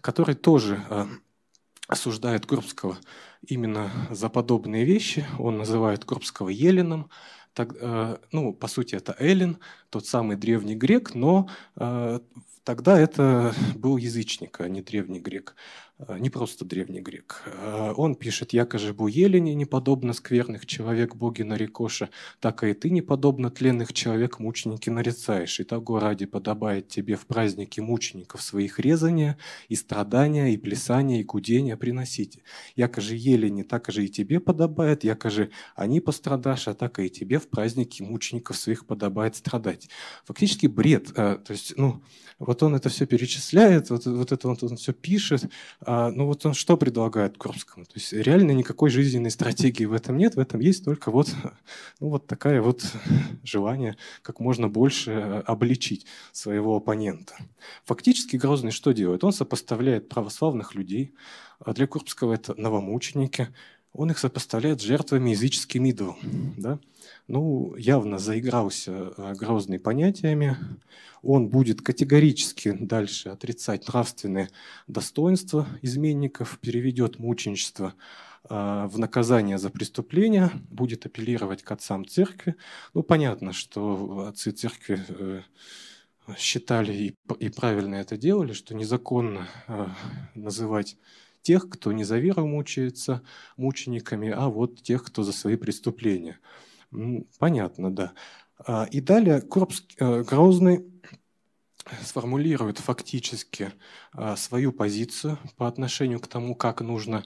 [0.00, 0.82] который тоже
[1.86, 2.96] осуждает Курбского
[3.46, 5.26] именно за подобные вещи.
[5.38, 7.10] Он называет Курбского Еленом,
[7.54, 9.58] так, э, ну, по сути, это Эллин,
[9.90, 12.20] тот самый древний грек, но э,
[12.64, 15.54] тогда это был язычник, а не древний грек.
[15.98, 17.42] Э, не просто древний грек.
[17.46, 22.90] Э, он пишет, «Яко же бу елени, неподобно скверных человек боги нарекоша, так и ты
[22.90, 29.38] неподобно тленных человек мученики нарицаешь, и того ради подобает тебе в празднике мучеников своих резания,
[29.68, 32.42] и страдания, и плясания, и гудения приносите.
[32.74, 37.08] Яко же елени, так же и тебе подобает, яко же они пострадашь, а так и
[37.08, 39.88] тебе в празднике мучеников своих подобает страдать».
[40.24, 41.12] Фактически бред.
[41.16, 42.02] Э, то есть, ну,
[42.40, 45.44] вот он это все перечисляет, вот, вот это вот он все пишет,
[45.86, 47.84] ну вот он что предлагает Курбскому?
[47.84, 51.28] То есть реально никакой жизненной стратегии в этом нет, в этом есть только вот,
[52.00, 52.84] ну, вот такая вот
[53.42, 57.34] желание как можно больше обличить своего оппонента.
[57.84, 59.24] Фактически Грозный что делает?
[59.24, 61.14] Он сопоставляет православных людей,
[61.58, 63.48] а для Курбского это новомученики,
[63.92, 66.16] он их сопоставляет с жертвами языческим идолом.
[66.56, 66.78] Да?
[67.26, 70.58] Ну, явно заигрался э, Грозный понятиями.
[71.22, 74.50] Он будет категорически дальше отрицать нравственные
[74.88, 77.94] достоинства изменников, переведет мученичество
[78.50, 82.56] э, в наказание за преступление, будет апеллировать к отцам церкви.
[82.92, 85.40] Ну, понятно, что отцы церкви э,
[86.36, 89.48] считали и правильно это делали, что незаконно
[90.34, 90.98] называть
[91.40, 93.22] тех, кто не за веру мучается
[93.56, 96.38] мучениками, а вот тех, кто за свои преступления.
[97.38, 98.12] Понятно, да.
[98.58, 100.84] А, и далее Курбский, э, Грозный
[102.02, 103.72] сформулирует фактически
[104.12, 107.24] а, свою позицию по отношению к тому, как нужно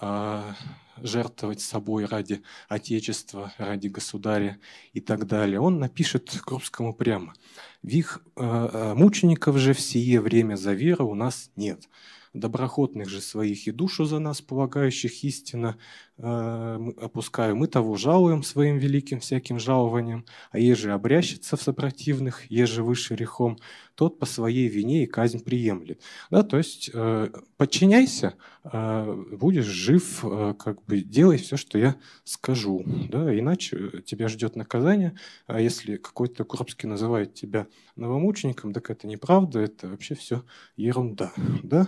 [0.00, 0.56] а,
[0.96, 4.58] жертвовать собой ради Отечества, ради государя
[4.94, 5.60] и так далее.
[5.60, 7.34] Он напишет Крупскому прямо.
[7.82, 11.88] «Вих мучеников же в сие время за веру у нас нет
[12.32, 15.78] доброхотных же своих и душу за нас, полагающих истинно, э,
[16.22, 17.56] опускаю.
[17.56, 23.58] Мы того жалуем своим великим всяким жалованием, а еже обрящется в сопротивных, еже выше грехом,
[24.00, 26.00] тот по своей вине и казнь приемлет.
[26.30, 27.28] Да, то есть э,
[27.58, 34.28] подчиняйся, э, будешь жив, э, как бы делай все, что я скажу, да, иначе тебя
[34.28, 35.18] ждет наказание.
[35.46, 40.44] А если какой-то Куропский называет тебя новомучеником, так это неправда, это вообще все
[40.76, 41.86] ерунда, да.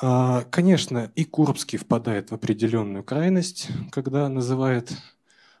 [0.00, 4.92] А, конечно, и Курбский впадает в определенную крайность, когда называет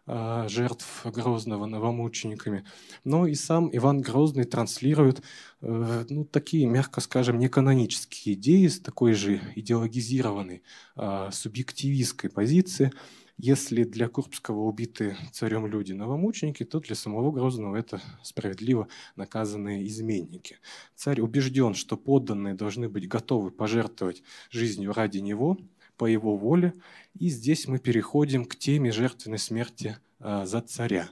[0.06, 2.64] а, жертв Грозного новомучениками,
[3.04, 5.22] но и сам Иван Грозный транслирует
[5.62, 10.62] э, ну, такие, мягко скажем, неканонические идеи с такой же идеологизированной
[10.96, 12.92] а, субъективистской позиции–
[13.38, 20.58] если для Курбского убиты царем люди новомученики, то для самого Грозного это справедливо наказанные изменники.
[20.94, 25.58] Царь убежден, что подданные должны быть готовы пожертвовать жизнью ради него,
[25.96, 26.74] по его воле.
[27.18, 31.08] И здесь мы переходим к теме жертвенной смерти а, за царя.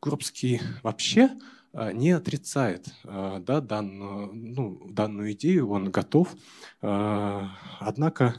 [0.00, 1.30] Курбский вообще
[1.72, 6.34] а, не отрицает а, да, данную, ну, данную идею, он готов.
[6.80, 8.36] Однако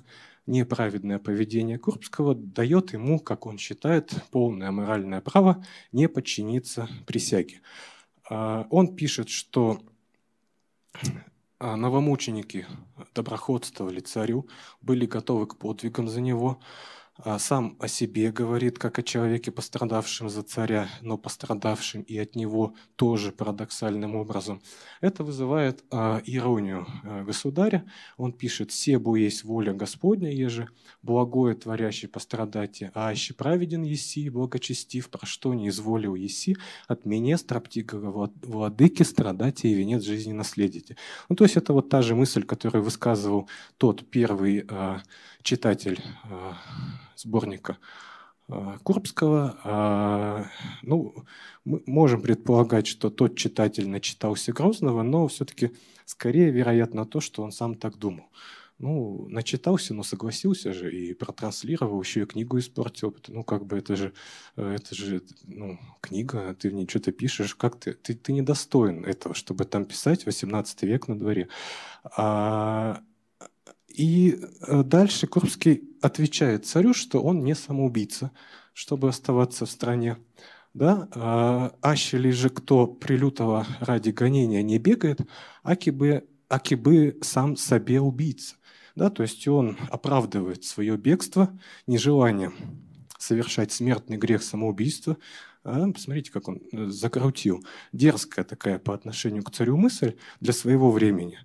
[0.48, 7.62] неправедное поведение Курбского дает ему, как он считает, полное моральное право не подчиниться присяге.
[8.30, 9.82] А, он пишет, что
[11.60, 12.66] а, новомученики
[13.14, 14.48] доброходствовали царю,
[14.82, 16.60] были готовы к подвигам за него,
[17.38, 22.76] сам о себе говорит, как о человеке, пострадавшем за царя, но пострадавшим и от него
[22.96, 24.62] тоже парадоксальным образом.
[25.02, 27.86] Это вызывает а, иронию а, государя.
[28.18, 30.70] Он пишет «Себу есть воля Господня, еже
[31.02, 37.38] благое творящий пострадати, а аще праведен еси, благочестив, про что не изволил еси, от меня
[37.38, 40.98] строптигого владыки страдати и венец жизни наследите».
[41.30, 45.02] Ну, то есть это вот та же мысль, которую высказывал тот первый а,
[45.42, 46.58] читатель а,
[47.20, 47.78] сборника
[48.48, 49.58] а, Курбского.
[49.64, 50.46] А,
[50.82, 51.16] ну,
[51.66, 55.72] мы можем предполагать, что тот читатель начитался Грозного, но все-таки
[56.06, 58.26] скорее вероятно то, что он сам так думал.
[58.80, 63.16] Ну, начитался, но согласился же и протранслировал, еще и книгу испортил.
[63.28, 64.14] Ну, как бы это же,
[64.56, 69.34] это же ну, книга, ты в ней что-то пишешь, как ты, ты, ты недостоин этого,
[69.34, 71.48] чтобы там писать 18 век на дворе.
[72.04, 73.02] А,
[73.98, 78.32] и э, дальше Курбский отвечает царю, что он не самоубийца,
[78.74, 80.18] чтобы оставаться в стране.
[80.76, 81.08] Да?
[81.16, 85.22] А, аще ли же кто прилютого ради гонения не бегает,
[85.64, 88.56] аки бы, аки бы сам себе убийца.
[88.96, 89.10] Да?
[89.10, 91.50] То есть он оправдывает свое бегство
[91.88, 92.54] нежеланием
[93.18, 95.18] совершать смертный грех самоубийства.
[95.64, 97.66] А, посмотрите, как он э, закрутил.
[97.94, 101.40] Дерзкая такая по отношению к царю мысль для своего времени.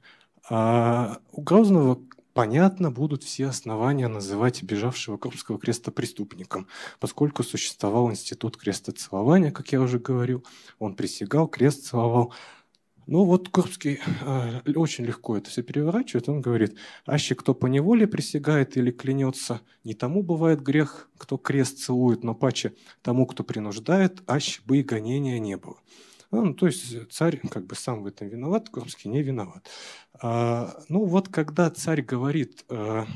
[0.51, 1.99] А у Грозного
[2.33, 6.66] понятно, будут все основания называть бежавшего Крупского креста преступником,
[7.01, 10.45] поскольку существовал институт крестоцелования, как я уже говорил,
[10.79, 12.33] он присягал, крест целовал.
[13.07, 16.29] Ну вот Курбский э, очень легко это все переворачивает.
[16.29, 21.79] Он говорит, аще кто по неволе присягает или клянется, не тому бывает грех, кто крест
[21.79, 25.79] целует, но паче тому, кто принуждает, аще бы и гонения не было.
[26.33, 29.68] Ну, то есть царь как бы сам в этом виноват, Курбский не виноват.
[30.14, 33.07] А, ну вот когда царь говорит, а,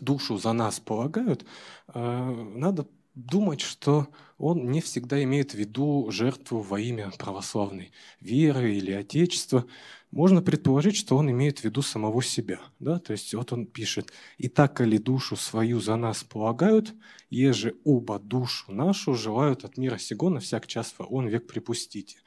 [0.00, 1.44] душу за нас полагают,
[1.88, 8.74] а, надо думать, что он не всегда имеет в виду жертву во имя православной веры
[8.74, 9.66] или Отечества
[10.14, 12.60] можно предположить, что он имеет в виду самого себя.
[12.78, 13.00] Да?
[13.00, 16.94] То есть вот он пишет, «И так ли душу свою за нас полагают,
[17.30, 22.18] еже оба душу нашу желают от мира сего на всяк час он век припустите».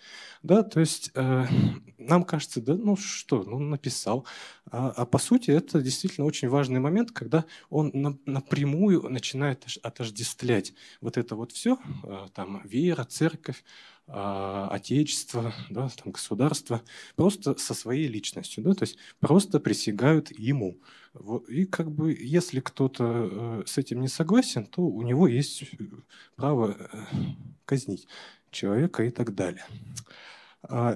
[0.44, 0.64] Да?
[0.64, 1.46] То есть э,
[1.98, 4.26] нам кажется, да ну что, ну написал.
[4.70, 10.74] А, а по сути это действительно очень важный момент, когда он на, напрямую начинает отождествлять
[11.00, 13.64] вот это вот все, э, там вера, церковь,
[14.08, 16.82] отечество, да, там, государство,
[17.16, 20.78] просто со своей личностью, да, то есть просто присягают ему.
[21.48, 25.68] И как бы если кто-то э, с этим не согласен, то у него есть э,
[26.36, 26.98] право э,
[27.66, 28.08] казнить
[28.52, 29.66] человека и так далее.
[30.64, 30.96] А,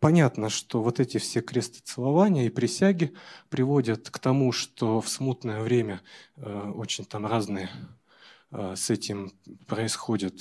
[0.00, 3.14] понятно, что вот эти все крестоцелования и присяги
[3.48, 6.02] приводят к тому, что в смутное время
[6.36, 7.70] очень там разные
[8.50, 9.32] с этим
[9.66, 10.40] происходят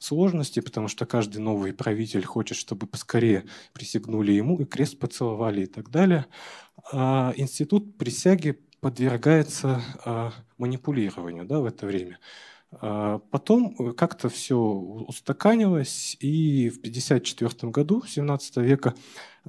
[0.00, 5.66] сложности, потому что каждый новый правитель хочет, чтобы поскорее присягнули ему и крест поцеловали и
[5.66, 6.26] так далее.
[6.92, 12.18] А институт присяги подвергается а, манипулированию да, в это время.
[12.72, 18.94] А потом как-то все устаканилось, и в 1954 году, 17 века,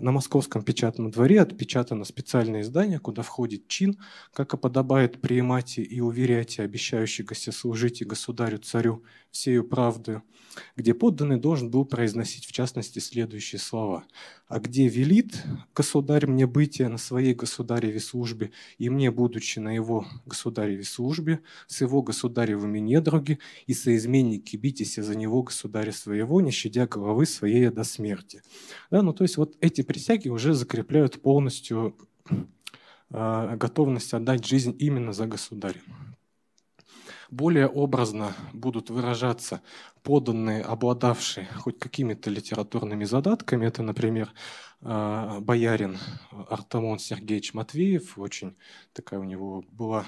[0.01, 3.97] на Московском печатном дворе отпечатано специальное издание, куда входит чин,
[4.33, 10.23] как и подобает приемате и уверяйте обещающегося служить и государю-царю всею правдою,
[10.75, 14.03] где подданный должен был произносить в частности следующие слова.
[14.47, 15.41] «А где велит
[15.73, 21.79] государь мне бытие на своей государеве службе, и мне, будучи на его государеве службе, с
[21.79, 27.85] его государевыми недруги и соизменники битесь за него государя своего, не щадя головы своей до
[27.85, 28.41] смерти».
[28.89, 31.97] Да, ну то есть вот эти присяги уже закрепляют полностью
[33.10, 35.82] э, готовность отдать жизнь именно за государя.
[37.30, 39.62] Более образно будут выражаться
[40.01, 43.65] поданные, обладавшие хоть какими-то литературными задатками.
[43.65, 44.32] Это, например,
[44.80, 45.97] э, боярин
[46.32, 48.17] Артамон Сергеевич Матвеев.
[48.17, 48.56] Очень
[48.93, 50.06] такая у него была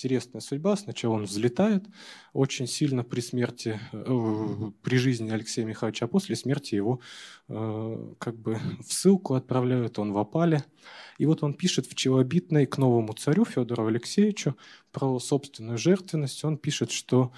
[0.00, 0.76] интересная судьба.
[0.76, 1.84] Сначала он взлетает
[2.32, 7.00] очень сильно при смерти, э, при жизни Алексея Михайловича, а после смерти его
[7.48, 10.64] э, как бы в ссылку отправляют, он в опале.
[11.18, 14.56] И вот он пишет в челобитной к новому царю Федору Алексеевичу
[14.90, 16.42] про собственную жертвенность.
[16.44, 17.30] Он пишет, что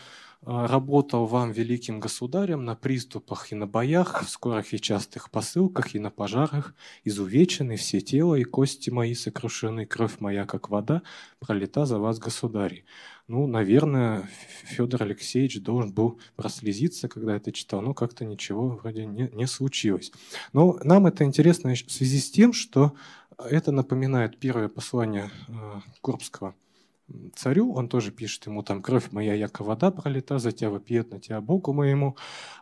[0.45, 6.01] работал вам великим государем на приступах и на боях, в скорых и частых посылках и
[6.01, 6.75] на пожарах,
[7.05, 11.03] изувечены все тело и кости мои сокрушены, кровь моя, как вода,
[11.39, 12.85] пролита за вас, государь.
[13.29, 14.29] Ну, наверное,
[14.65, 20.13] Федор Алексеевич должен был прослезиться, когда это читал, но как-то ничего вроде не, не случилось.
[20.53, 22.95] Но нам это интересно в связи с тем, что
[23.39, 26.55] это напоминает первое послание э, Курбского
[27.35, 31.21] царю, он тоже пишет ему там «Кровь моя, яко вода пролита, за тебя вопиет на
[31.21, 32.17] тебя Богу моему».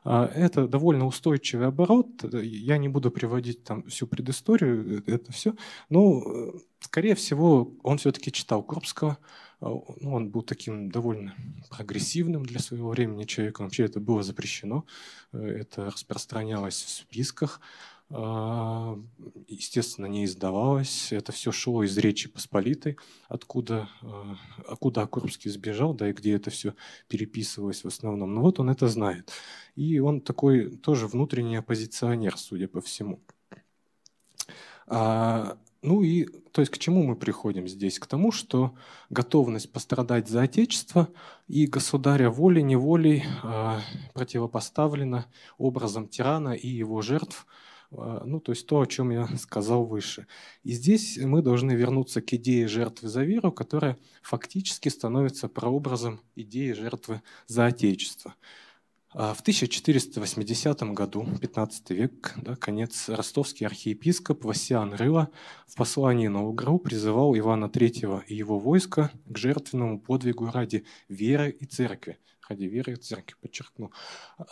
[0.05, 2.09] А, это довольно устойчивый оборот.
[2.42, 5.55] Я не буду приводить там всю предысторию, э, это все.
[5.88, 9.18] Но, э, скорее всего, он все-таки читал Курбского,
[9.61, 9.68] а,
[10.01, 11.34] ну, он был таким довольно
[11.68, 13.66] прогрессивным для своего времени человеком.
[13.66, 14.86] Вообще это было запрещено,
[15.32, 17.61] э, это распространялось в списках.
[18.13, 18.99] А,
[19.47, 21.13] естественно, не издавалось.
[21.13, 22.97] Это все шло из Речи Посполитой,
[23.29, 24.37] откуда, а,
[24.67, 26.75] откуда Курбский сбежал, да, и где это все
[27.09, 28.35] переписывалось в основном.
[28.35, 29.31] Но вот он это знает.
[29.77, 33.21] И он такой тоже внутренний оппозиционер, судя по всему.
[34.89, 38.01] А, ну и, то есть, к чему мы приходим здесь?
[38.01, 38.75] К тому, что
[39.09, 41.09] готовность пострадать за Отечество
[41.47, 43.79] и государя волей-неволей э,
[44.13, 45.27] противопоставлена
[45.59, 50.26] образом тирана и его жертв– а, ну, то есть то, о чем я сказал выше.
[50.62, 56.72] И здесь мы должны вернуться к идее жертвы за веру, которая фактически становится прообразом идеи
[56.72, 58.34] жертвы за Отечество.
[59.12, 65.30] А, в 1480 году, 15 век, да, конец, ростовский архиепископ Васиан Рыла
[65.66, 71.51] в послании на Угру призывал Ивана III и его войско к жертвенному подвигу ради веры
[71.51, 72.18] и церкви–
[72.51, 73.92] ради веры церкви, подчеркну.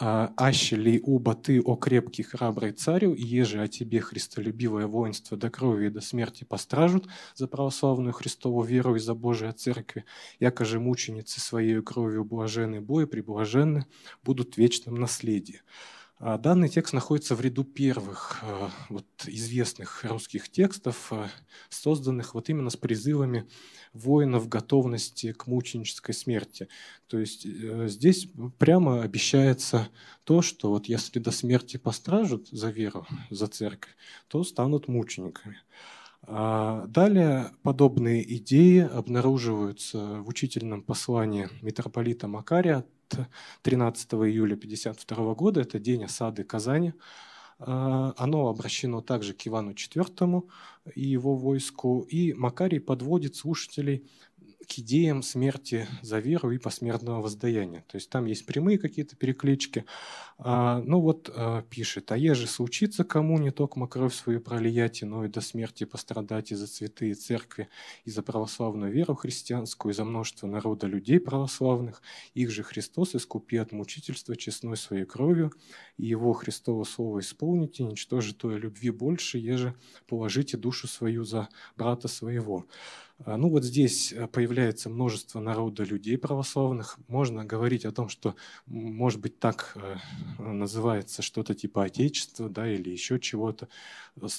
[0.00, 5.50] «А, «Аще ли уба ты, о крепкий храбрый царю, еже о тебе христолюбивое воинство до
[5.50, 10.04] крови и до смерти постражут за православную Христову веру и за Божие церкви,
[10.40, 13.86] яко же мученицы своей кровью блаженны бои приблаженны
[14.22, 15.60] будут в вечном наследии».
[16.20, 21.28] А данный текст находится в ряду первых э, вот, известных русских текстов, э,
[21.68, 23.48] созданных вот именно с призывами
[23.92, 26.68] воинов готовности к мученической смерти.
[27.06, 28.26] То есть э, здесь
[28.58, 29.90] прямо обещается
[30.24, 33.94] то, что вот если до смерти постражут за веру, за церковь,
[34.26, 35.58] то станут мучениками.
[36.30, 42.84] А далее подобные идеи обнаруживаются в учительном послании митрополита Макария
[43.62, 46.92] 13 июля 1952 года, это день осады Казани.
[47.58, 50.42] А, оно обращено также к Ивану IV
[50.94, 54.06] и его войску, и Макарий подводит слушателей
[54.66, 57.84] к идеям смерти за веру и посмертного воздаяния.
[57.88, 59.84] То есть там есть прямые какие-то переклички.
[60.36, 65.24] А, ну вот а, пишет, «А еже случится кому не только кровь свою пролиять, но
[65.24, 67.68] и до смерти пострадать и за цветы и церкви,
[68.04, 72.02] и за православную веру христианскую, и за множество народа людей православных,
[72.34, 75.52] их же Христос искупи от мучительства честной своей кровью,
[75.96, 79.74] и его Христово слово исполните, ничтоже той любви больше, еже
[80.06, 82.66] положите душу свою за брата своего».
[83.24, 86.98] А, ну вот здесь э, появляется множество народа людей православных.
[87.08, 89.96] Можно говорить о том, что, может быть, так э,
[90.38, 93.68] называется что-то типа Отечества да, или еще чего-то.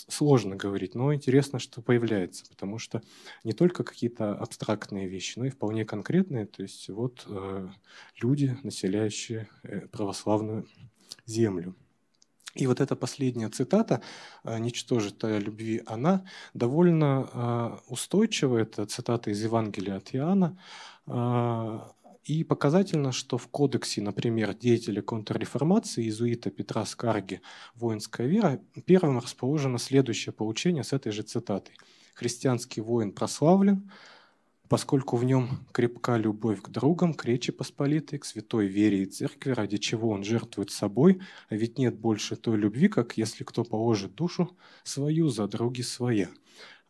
[0.07, 3.01] Сложно говорить, но интересно, что появляется, потому что
[3.43, 6.45] не только какие-то абстрактные вещи, но и вполне конкретные.
[6.45, 7.67] То есть вот э,
[8.21, 9.49] люди, населяющие
[9.91, 10.65] православную
[11.25, 11.75] землю.
[12.55, 14.01] И вот эта последняя цитата
[14.43, 18.63] э, «Ничтожитая любви она» довольно э, устойчивая.
[18.63, 20.57] Это цитата из Евангелия от Иоанна.
[21.05, 21.79] Э,
[22.25, 27.41] и показательно, что в кодексе, например, деятеля контрреформации иезуита Петра Скарги
[27.75, 31.75] «Воинская вера» первым расположено следующее поучение с этой же цитатой.
[32.15, 33.91] «Христианский воин прославлен,
[34.69, 39.51] поскольку в нем крепка любовь к другам, к Речи Посполитой, к святой вере и церкви,
[39.51, 44.13] ради чего он жертвует собой, а ведь нет больше той любви, как если кто положит
[44.13, 46.29] душу свою за други своя.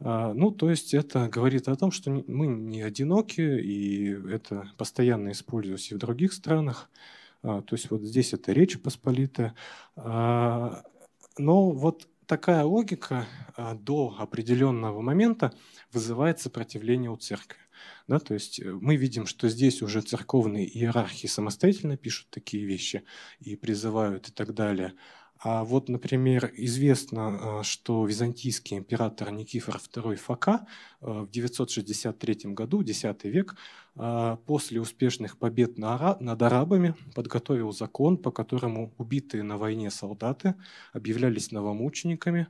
[0.02, 5.32] А, ну, то есть это говорит о том, что мы не одиноки, и это постоянно
[5.32, 6.90] используется и в других странах.
[7.44, 9.56] А, то есть вот здесь это Речь Посполитая.
[9.96, 10.84] А,
[11.38, 13.26] но вот такая логика
[13.58, 15.52] до определенного момента
[15.92, 17.58] вызывает сопротивление у церкви.
[18.08, 23.04] Да, то есть э, мы видим, что здесь уже церковные иерархи самостоятельно пишут такие вещи
[23.40, 24.94] и призывают и так далее.
[25.42, 30.66] А вот, например, известно, э, что византийский император Никифор II Фока
[31.02, 33.56] э, в 963 году, X век,
[34.46, 40.56] после успешных побед над арабами подготовил закон, по которому убитые на войне солдаты
[40.94, 42.48] объявлялись новомучениками,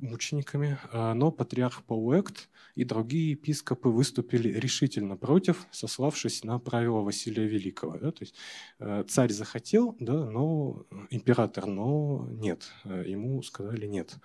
[0.00, 7.46] мучениками, а, но патриарх Пауэкт и другие епископы выступили решительно против, сославшись на правила Василия
[7.46, 7.98] Великого.
[7.98, 8.12] Да?
[8.12, 8.36] То есть
[8.78, 14.16] э, царь захотел, да, но император, но нет, э, ему сказали нет.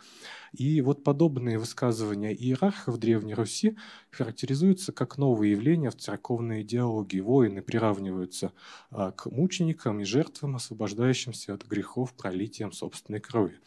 [0.51, 3.75] И вот подобные высказывания иерархов Древней Руси
[4.11, 7.21] характеризуются как новые явления в церковной идеологии.
[7.21, 8.53] Воины приравниваются
[8.91, 13.59] а, к мученикам и жертвам, освобождающимся от грехов пролитием собственной крови.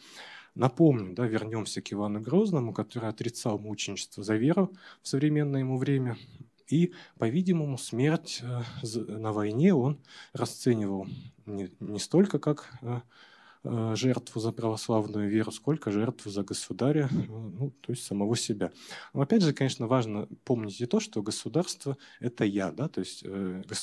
[0.57, 6.17] Напомню, да, вернемся к Ивану Грозному, который отрицал мученичество за веру в современное ему время.
[6.67, 8.63] И, по-видимому, смерть э,
[8.97, 9.99] на войне он
[10.33, 11.05] расценивал
[11.45, 13.01] не, не столько как э,
[13.65, 18.71] э, жертву за православную веру, сколько жертву за государя, ну, то есть самого себя.
[19.13, 23.23] Но опять же, конечно, важно помнить и то, что государство– это я, да, то есть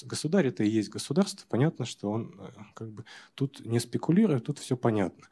[0.04, 2.34] государь– это и есть государство, понятно, что он
[2.74, 3.04] как бы
[3.36, 5.28] тут не спекулирует, тут все понятно.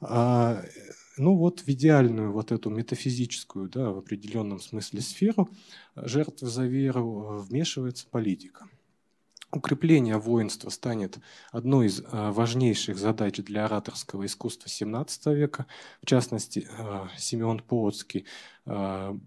[0.00, 0.62] А,
[1.16, 5.48] ну вот в идеальную вот эту метафизическую, да, в определенном смысле сферу
[5.96, 8.68] жертвы за веру вмешивается политика.
[9.50, 11.18] Укрепление воинства станет
[11.52, 15.66] одной из а, важнейших задач для ораторского искусства XVII века.
[16.02, 16.68] В частности,
[17.16, 18.26] Симеон Полоцкий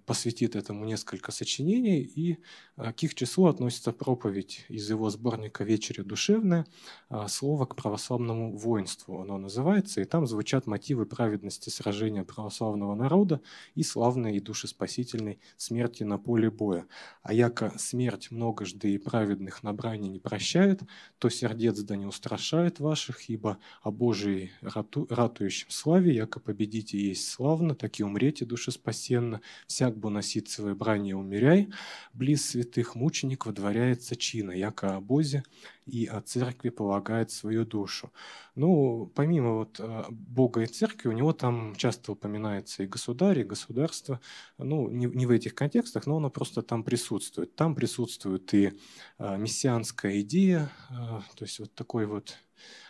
[0.06, 2.38] посвятит этому несколько сочинений, и
[2.76, 6.66] а, к их числу относится проповедь из его сборника «Вечеря душевная»,
[7.10, 13.42] а, «Слово к православному воинству» оно называется, и там звучат мотивы праведности сражения православного народа
[13.76, 16.88] и славной и душеспасительной смерти на поле боя.
[17.22, 20.82] А яко смерть многожды и праведных на брани не прощает,
[21.20, 27.30] то сердец да не устрашает ваших, ибо о Божией рату, ратующем славе, яко победите есть
[27.30, 31.70] славно, так и умрете душеспасенно, сказано, «Всяк бы носит свои брани умеряй,
[32.14, 35.44] близ святых мученик водворяется чина, яко о Бозе
[35.86, 38.12] и о церкви полагает свою душу».
[38.56, 43.44] Ну, помимо вот э, Бога и церкви, у него там часто упоминается и государь, и
[43.44, 44.20] государство.
[44.58, 47.56] Ну, не, не в этих контекстах, но оно просто там присутствует.
[47.56, 48.74] Там присутствует и
[49.20, 50.94] э, мессианская идея, э,
[51.36, 52.38] то есть вот такой вот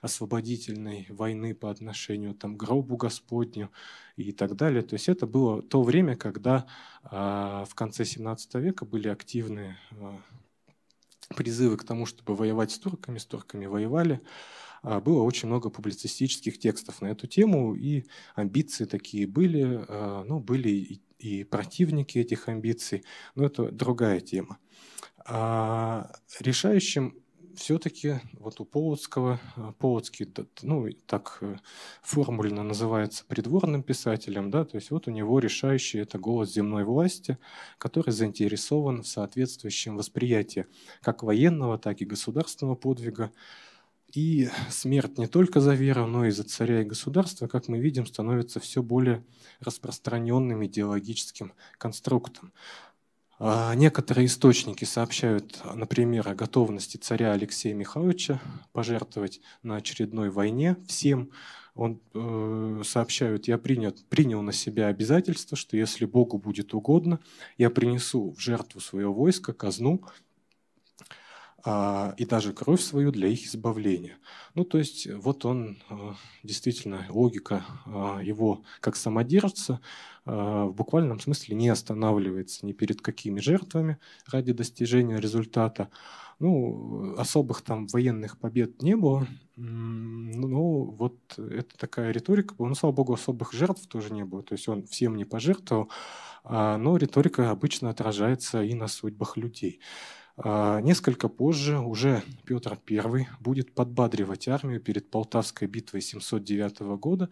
[0.01, 3.71] освободительной войны по отношению там, к гробу Господню
[4.15, 4.81] и так далее.
[4.81, 6.65] То есть это было то время, когда
[7.03, 10.19] а, в конце 17 века были активные а,
[11.35, 14.21] призывы к тому, чтобы воевать с турками, с турками воевали.
[14.81, 18.05] А, было очень много публицистических текстов на эту тему, и
[18.35, 19.85] амбиции такие были,
[20.25, 23.03] ну, были и, и противники этих амбиций,
[23.35, 24.57] но это другая тема.
[26.39, 27.20] Решающим
[27.55, 30.27] все-таки вот у Полоцкого, э, Полоцкий,
[30.61, 31.55] ну, так э,
[32.01, 37.37] формульно называется придворным писателем, да, то есть вот у него решающий это голос земной власти,
[37.77, 40.67] который заинтересован в соответствующем восприятии
[41.01, 43.31] как военного, так и государственного подвига.
[44.13, 48.05] И смерть не только за веру, но и за царя и государства, как мы видим,
[48.05, 49.23] становится все более
[49.61, 52.51] распространенным идеологическим конструктом.
[53.43, 58.39] А, некоторые источники сообщают, например, о готовности царя Алексея Михайловича
[58.71, 61.31] пожертвовать на очередной войне всем.
[61.73, 67.19] Он э, сообщает, я принял, принял на себя обязательство, что если Богу будет угодно,
[67.57, 70.03] я принесу в жертву свое войско, казну,
[71.63, 74.17] и даже кровь свою для их избавления.
[74.55, 79.79] Ну, то есть вот он, а, действительно, логика а, его как самодержца
[80.23, 83.97] в буквальном смысле не останавливается ни перед какими жертвами
[84.27, 85.89] ради достижения результата.
[86.37, 92.55] Ну, особых там военных побед не было, ну, вот это такая риторика.
[92.59, 94.43] Ну, слава богу, особых жертв тоже не было.
[94.43, 95.89] То есть он всем не пожертвовал,
[96.43, 99.79] но риторика обычно отражается и на судьбах людей.
[100.37, 107.29] А, несколько позже уже Петр I будет подбадривать армию перед Полтавской битвой 709 года.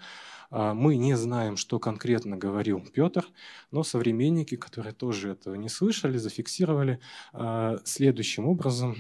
[0.52, 3.28] А, мы не знаем, что конкретно говорил Петр,
[3.72, 7.00] но современники, которые тоже этого не слышали, зафиксировали
[7.34, 8.98] а, следующим образом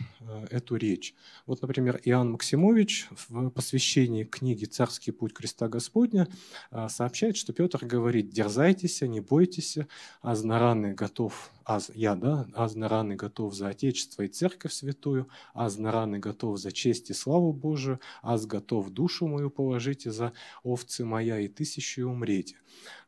[0.51, 1.15] эту речь.
[1.45, 6.27] Вот, например, Иоанн Максимович в посвящении книги «Царский путь креста Господня»
[6.87, 9.77] сообщает, что Петр говорит «Дерзайтесь, не бойтесь,
[10.21, 15.27] а знараны готов аз, я, да, аз на раны готов за Отечество и Церковь Святую,
[15.53, 20.33] аз на раны готов за честь и славу Божию, аз готов душу мою положите за
[20.63, 22.57] овцы моя и тысячу и умрете.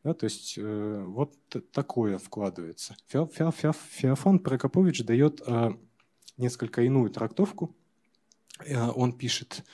[0.04, 1.34] Да, то есть э, вот
[1.72, 2.96] такое вкладывается.
[3.08, 5.70] Фео, Фео, Фео, Феофан Прокопович дает э,
[6.36, 7.74] несколько иную трактовку.
[8.64, 9.64] Э, он пишет,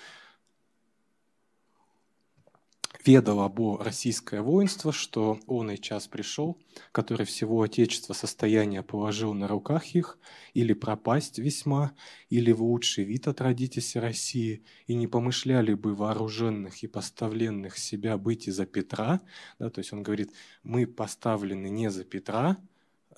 [3.05, 6.59] ведало бо российское воинство, что он и час пришел,
[6.93, 10.19] который всего Отечества состояние положил на руках их,
[10.55, 11.93] или пропасть весьма,
[12.29, 18.49] или в лучший вид отродитесь России, и не помышляли бы вооруженных и поставленных себя быть
[18.49, 19.21] и за Петра,
[19.59, 20.33] да, то есть он говорит,
[20.63, 22.59] мы поставлены не за Петра,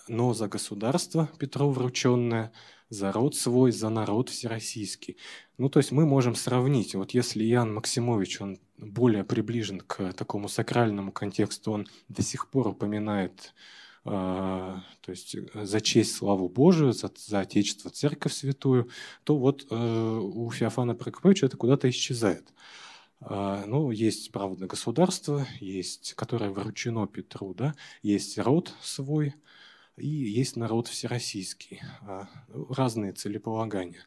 [0.08, 2.52] но за государство Петру врученное,
[2.90, 5.16] за род свой, за народ всероссийский.
[5.58, 10.48] Ну, то есть мы можем сравнить, вот если Иоанн Максимович, он более приближен к такому
[10.48, 13.54] сакральному контексту, он до сих пор упоминает
[14.04, 18.90] э, то есть за честь славу Божию, за, за Отечество Церковь Святую,
[19.24, 22.52] то вот э, у Феофана Прокоповича это куда-то исчезает.
[23.20, 29.34] Э, ну, есть, правда, государство, есть, которое вручено Петру, да, есть род свой,
[30.00, 32.28] и есть народ всероссийский, а,
[32.68, 34.06] разные целеполагания.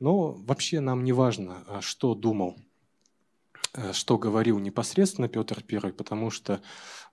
[0.00, 2.56] Но вообще нам не важно, а, что думал,
[3.74, 6.60] а, что говорил непосредственно Петр I, потому что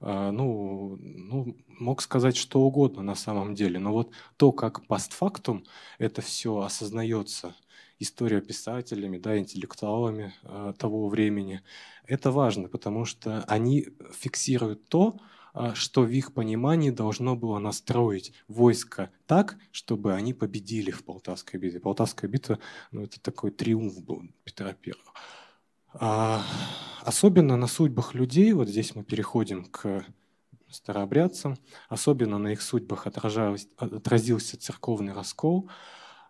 [0.03, 3.77] ну, ну, мог сказать что угодно на самом деле.
[3.77, 5.63] Но вот то, как постфактум
[5.99, 7.53] это все осознается,
[7.99, 10.33] история писателями, да, интеллектуалами
[10.79, 11.61] того времени,
[12.07, 15.19] это важно, потому что они фиксируют то,
[15.73, 21.79] что в их понимании должно было настроить войско так, чтобы они победили в Полтавской битве.
[21.79, 22.59] Полтавская битва
[22.91, 24.93] ну, это такой триумф был Петра I.
[25.93, 26.41] А,
[27.03, 30.05] особенно на судьбах людей, вот здесь мы переходим к
[30.69, 31.57] старообрядцам,
[31.89, 35.69] особенно на их судьбах отразился церковный раскол.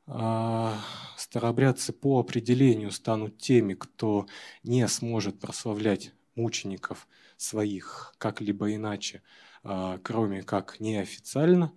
[0.07, 0.75] А,
[1.15, 4.25] старообрядцы по определению станут теми, кто
[4.63, 7.07] не сможет прославлять мучеников–
[7.41, 9.21] своих как-либо иначе,
[9.63, 11.73] а, кроме как неофициально.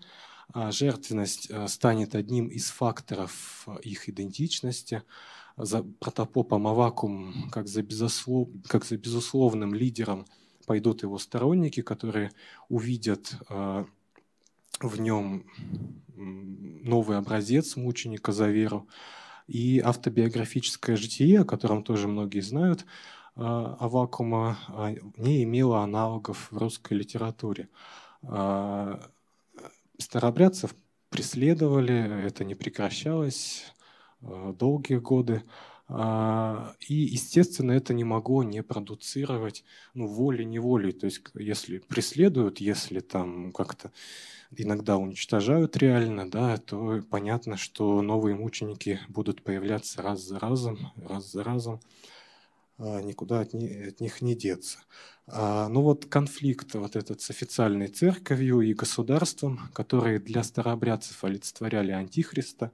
[0.53, 5.03] А жертвенность а, станет одним из факторов их идентичности.
[5.57, 8.49] За протопопом Авакум, как за, безуслов...
[8.69, 10.27] как за безусловным лидером,
[10.67, 12.33] пойдут его сторонники, которые
[12.69, 15.47] увидят в нем
[16.17, 18.89] новый образец мученика за веру.
[19.47, 22.87] И автобиографическое житие, о котором тоже многие знают,
[23.37, 27.69] Авакума а, не имела аналогов в русской литературе.
[28.23, 29.01] А,
[29.99, 30.75] старообрядцев
[31.09, 33.65] преследовали, это не прекращалось
[34.21, 35.43] долгие годы.
[35.91, 40.93] И, естественно, это не могло не продуцировать ну, волей-неволей.
[40.93, 43.93] То есть, если преследуют, если там как-то
[44.57, 51.31] иногда уничтожают реально, да, то понятно, что новые мученики будут появляться раз за разом, раз
[51.31, 51.81] за разом.
[52.79, 54.79] А, никуда от, от них не деться.
[55.27, 61.93] А, ну вот конфликт вот этот с официальной церковью и государством, которые для старообрядцев олицетворяли
[61.93, 62.73] антихриста,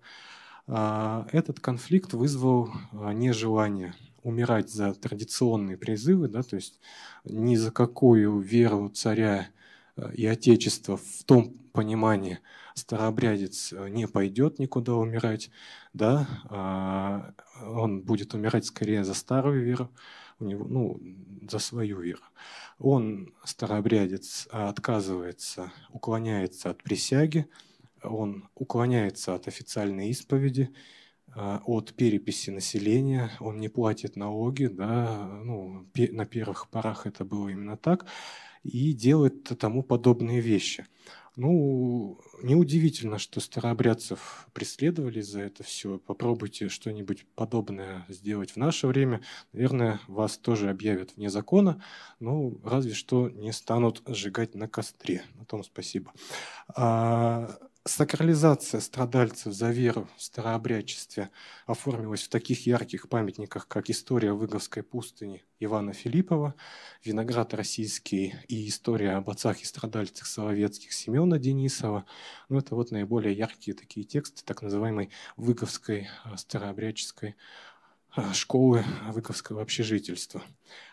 [0.66, 6.80] а, этот конфликт вызвал нежелание умирать за традиционные призывы, да, то есть
[7.24, 9.48] ни за какую веру царя
[10.14, 12.38] и отечества в том понимании
[12.80, 15.50] старообрядец не пойдет никуда умирать,
[15.92, 17.32] да, а,
[17.64, 19.90] он будет умирать скорее за старую веру,
[20.38, 21.00] у него, ну,
[21.48, 22.22] за свою веру.
[22.78, 27.46] Он, старообрядец, отказывается, уклоняется от присяги,
[28.02, 30.70] он уклоняется от официальной исповеди,
[31.32, 37.50] а, от переписи населения, он не платит налоги, да, ну, на первых порах это было
[37.50, 38.06] именно так,
[38.62, 40.86] и делает тому подобные вещи–
[41.36, 45.98] ну, неудивительно, что старообрядцев преследовали за это все.
[45.98, 49.22] Попробуйте что-нибудь подобное сделать в наше время.
[49.52, 51.82] Наверное, вас тоже объявят вне закона,
[52.18, 55.22] ну, разве что не станут сжигать на костре.
[55.34, 56.12] На том спасибо.
[56.74, 57.56] А,
[57.86, 61.30] Сакрализация страдальцев за веру в старообрядчестве
[61.64, 66.54] оформилась в таких ярких памятниках, как «История Выговской пустыни» Ивана Филиппова,
[67.02, 72.04] «Виноград российский» и «История об отцах и страдальцах Соловецких» Семена Денисова.
[72.50, 75.08] Ну, это вот наиболее яркие такие тексты так называемой
[75.38, 77.36] Выговской э, старообрядческой
[78.32, 80.42] школы выковского общежительства.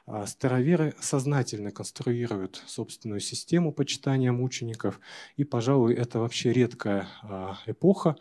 [0.06, 5.00] А староверы сознательно конструируют собственную систему почитания мучеников,
[5.36, 8.16] и, пожалуй, это вообще редкая а, эпоха,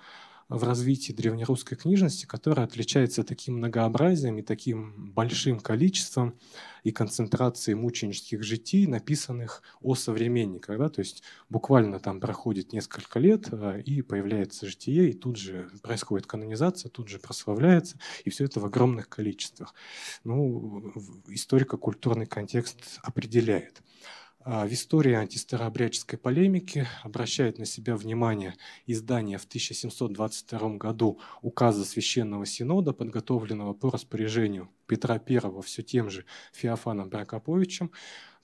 [0.48, 6.38] в развитии древнерусской книжности, которая отличается таким многообразием и таким большим количеством
[6.84, 10.78] и концентрацией мученических житий, написанных о современниках.
[10.78, 10.88] Да?
[10.88, 16.28] То есть буквально там проходит несколько лет, а, и появляется житие, и тут же происходит
[16.28, 19.74] канонизация, тут же прославляется, и все это в огромных количествах.
[20.22, 20.92] Ну,
[21.26, 23.82] историко-культурный контекст определяет.
[24.48, 28.54] А, в истории антистарообрядческой полемики обращает на себя внимание
[28.86, 36.26] издание в 1722 году указа Священного Синода, подготовленного по распоряжению Петра I все тем же
[36.52, 37.90] Феофаном Прокоповичем.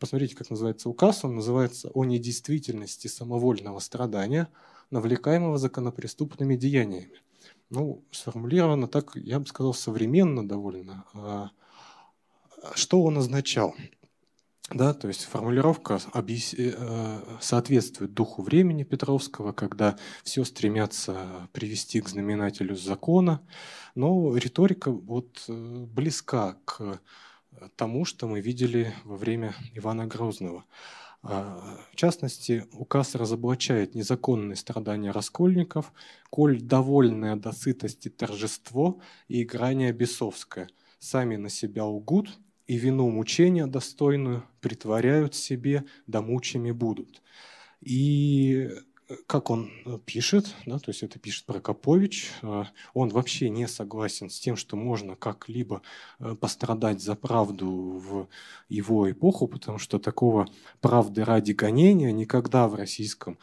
[0.00, 1.24] Посмотрите, как называется указ.
[1.24, 4.48] Он называется «О недействительности самовольного страдания,
[4.90, 7.22] навлекаемого законопреступными деяниями».
[7.70, 11.04] Ну, сформулировано так, я бы сказал, современно довольно.
[11.14, 11.50] А,
[12.74, 13.76] что он означал?
[14.74, 16.54] Да, то есть формулировка объяс...
[16.56, 23.42] Э, соответствует духу времени Петровского, когда все стремятся привести к знаменателю закона,
[23.94, 27.00] но риторика вот э, близка к
[27.76, 30.64] тому, что мы видели во время Ивана Грозного.
[31.22, 35.92] А, в частности, указ разоблачает незаконные страдания раскольников,
[36.30, 40.68] коль довольное до сытости торжество и играние бесовское.
[40.98, 42.38] Сами на себя угут–
[42.72, 47.22] и вину мучения достойную притворяют себе, да мучими будут.
[47.82, 48.70] И
[49.26, 52.64] как он э, пишет, да, то есть это пишет Прокопович, э,
[52.94, 55.82] он вообще не согласен с тем, что можно как-либо
[56.18, 58.28] э, пострадать за правду в
[58.70, 60.48] его эпоху, потому что такого
[60.80, 63.38] правды ради гонения никогда в российском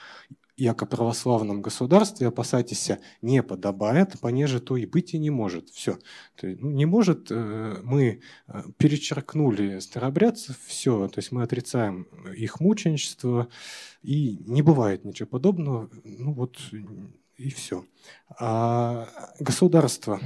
[0.59, 2.91] яко православном государстве опасайтесь
[3.21, 5.69] не подобает, понеже то и быть и не может.
[5.69, 5.97] Все.
[6.41, 8.21] Ну, не может, мы
[8.77, 13.47] перечеркнули старобрядцев, все, то есть мы отрицаем их мученичество,
[14.01, 16.57] и не бывает ничего подобного, ну вот
[17.37, 17.85] и все.
[18.39, 19.07] А
[19.39, 20.19] государство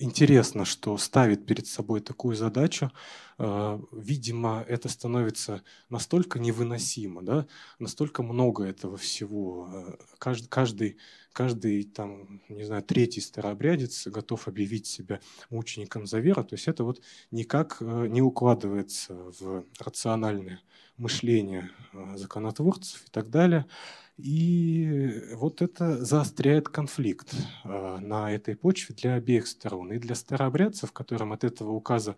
[0.00, 2.90] интересно, что ставит перед собой такую задачу.
[3.38, 7.46] А, видимо, это становится настолько невыносимо, да?
[7.78, 9.68] настолько много этого всего.
[9.72, 10.96] А, каждый, каждый,
[11.32, 15.20] каждый там, не знаю, третий старообрядец готов объявить себя
[15.50, 16.44] мучеником за веру.
[16.44, 20.60] То есть это вот никак э, не укладывается в рациональное
[20.96, 23.66] мышление э, законотворцев и так далее.
[24.22, 29.92] И вот это заостряет конфликт э, на этой почве для обеих сторон.
[29.92, 32.16] И для старообрядцев, которым от этого указа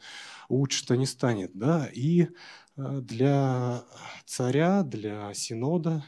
[0.48, 2.28] лучше-то не станет, да, и
[2.76, 3.84] э, для
[4.24, 6.04] царя, для синода,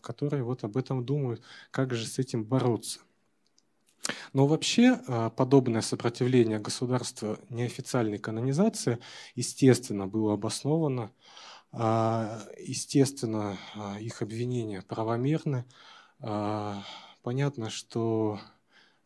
[0.00, 3.00] которые вот об этом думают, как же с этим бороться.
[4.32, 5.00] Но вообще
[5.36, 8.98] подобное сопротивление государства неофициальной канонизации,
[9.34, 11.10] естественно, было обосновано а,
[11.72, 15.64] естественно, а, их обвинения правомерны.
[16.20, 16.82] А,
[17.22, 18.40] понятно, что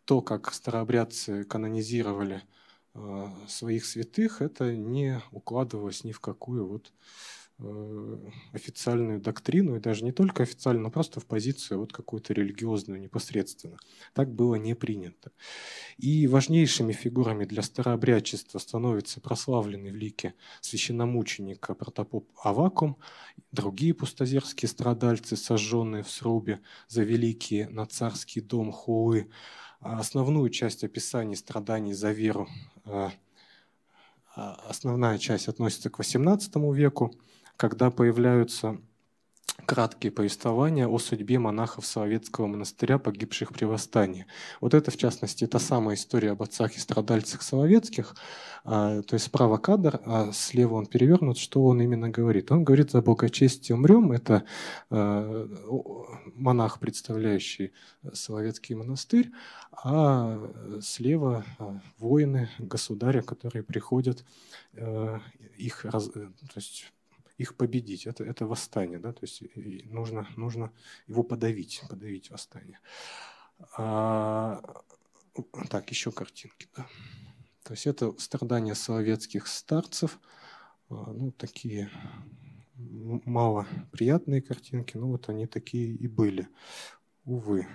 [0.05, 2.43] то, как старообрядцы канонизировали
[3.49, 6.93] своих святых, это не укладывалось ни в какую вот
[8.53, 13.77] официальную доктрину, и даже не только официально, но просто в позицию вот какую-то религиозную непосредственно.
[14.15, 15.31] Так было не принято.
[15.99, 22.97] И важнейшими фигурами для старообрядчества становятся прославленный в лике священномученика протопоп Авакум,
[23.53, 29.29] другие пустозерские страдальцы, сожженные в срубе за великие на царский дом Хуы.
[29.81, 32.49] А основную часть описаний страданий за веру
[32.85, 33.11] э,
[34.35, 37.15] а основная часть относится к XVIII веку,
[37.63, 38.77] когда появляются
[39.67, 44.27] краткие повествования о судьбе монахов Соловецкого монастыря, погибших при восстании.
[44.61, 48.17] Вот это, в частности, та самая история об отцах и страдальцах Соловецких.
[48.65, 51.39] А, то есть справа кадр, а слева он перевернут.
[51.39, 52.51] Что он именно говорит?
[52.51, 54.11] Он говорит за благочестие умрем.
[54.11, 54.43] Это
[54.91, 55.47] а,
[56.35, 57.75] монах, представляющий
[58.13, 59.31] Соловецкий монастырь,
[59.85, 60.51] а
[60.81, 64.25] слева а, воины государя, которые приходят
[65.57, 66.21] их, то
[66.57, 66.93] есть
[67.43, 68.07] их победить.
[68.07, 69.43] Это, это восстание, да, то есть
[69.85, 70.73] нужно, нужно
[71.07, 72.79] его подавить, подавить восстание.
[73.77, 74.63] А,
[75.69, 76.87] так, еще картинки, да.
[77.65, 80.19] То есть это страдания соловецких старцев,
[80.89, 81.91] а, ну, такие
[82.77, 86.49] мало приятные картинки, но вот они такие и были,
[87.25, 87.67] увы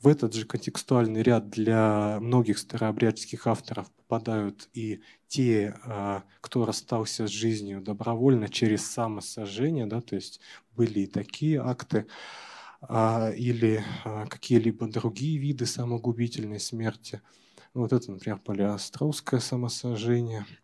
[0.00, 7.26] в этот же контекстуальный ряд для многих старообрядческих авторов попадают и те, а, кто расстался
[7.26, 10.40] с жизнью добровольно через самосожжение, да, то есть
[10.74, 12.06] были и такие акты,
[12.80, 17.20] а, или а, какие-либо другие виды самогубительной смерти.
[17.74, 20.46] Вот это, например, палеостровское самосожжение–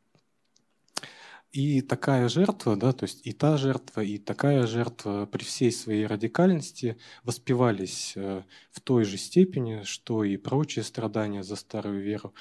[1.56, 6.06] и такая жертва, да, то есть и та жертва, и такая жертва при всей своей
[6.06, 12.34] радикальности воспевались э, в той же степени, что и прочие страдания за старую веру.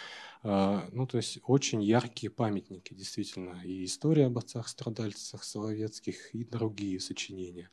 [0.43, 6.99] А, ну, то есть очень яркие памятники, действительно, и история об отцах-страдальцах Соловецких, и другие
[6.99, 7.70] сочинения.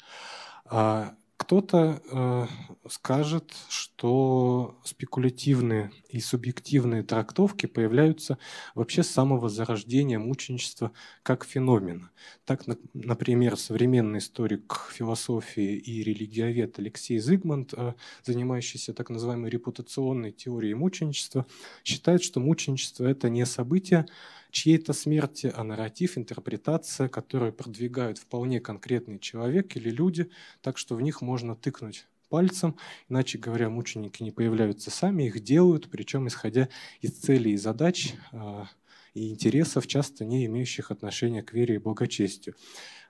[0.65, 2.47] А кто-то э,
[2.89, 8.39] скажет, что спекулятивные и субъективные трактовки появляются
[8.77, 10.93] вообще с самого зарождения мученичества
[11.25, 12.13] как феномена.
[12.45, 12.63] Так,
[12.95, 21.47] например, современный историк философии и религиовед Алексей Зигмунд, э, занимающийся так называемой репутационной теорией мученичества,
[21.83, 24.07] считает, что мученичество– это не событие,
[24.53, 30.31] чьей-то смерти, а нарратив, интерпретация, которую продвигают вполне конкретный человек или люди,
[30.61, 32.77] так что в них можно тыкнуть пальцем.
[33.09, 36.69] Иначе говоря, мученики не появляются сами, их делают, причем исходя
[37.01, 38.69] из целей и задач а,
[39.15, 42.55] и интересов, часто не имеющих отношения к вере и благочестию.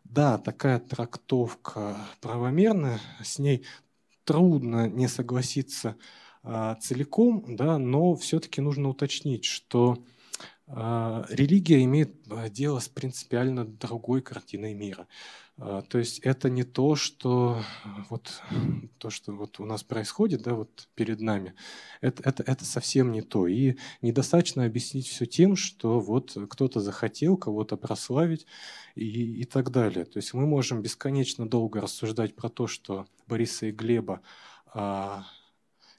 [0.05, 3.65] Да, такая трактовка правомерна, с ней
[4.25, 5.97] трудно не согласиться
[6.43, 10.05] а, целиком, да, но все-таки нужно уточнить, что
[10.69, 15.07] религия имеет а, дело с принципиально другой картиной мира.
[15.59, 17.63] А, то есть это не то, что
[18.09, 18.43] вот
[18.99, 21.55] то, что вот у нас происходит, да, вот перед нами.
[22.01, 23.47] Это, это, это совсем не то.
[23.47, 28.47] И недостаточно объяснить все тем, что вот кто-то захотел кого-то прославить
[28.95, 30.05] и, и так далее.
[30.05, 34.21] То есть мы можем бесконечно долго рассуждать про то, что Бориса и Глеба
[34.67, 35.27] а,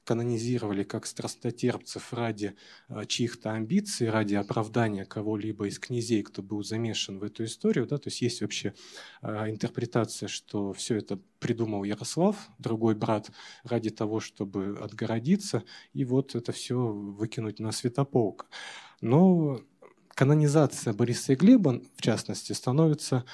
[0.04, 2.56] канонизировали как страстотерпцев ради
[2.88, 7.88] а, чьих-то амбиций, ради оправдания кого-либо из князей, кто был замешан в эту историю.
[7.88, 7.98] Да?
[7.98, 8.74] То есть есть вообще
[9.22, 13.32] а, интерпретация, что все это придумал Ярослав, другой брат,
[13.64, 18.48] ради того, чтобы отгородиться, и вот это все выкинуть на светополк.
[19.02, 19.62] Но
[20.10, 23.26] канонизация Бориса и Глеба, в частности, становится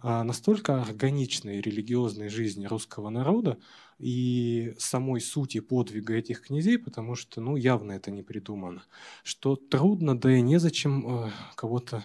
[0.00, 3.58] а, настолько органичной религиозной жизни русского народа
[3.98, 8.82] и самой сути подвига этих князей, потому что ну, явно это не придумано,
[9.22, 12.04] что трудно, да и незачем э, кого-то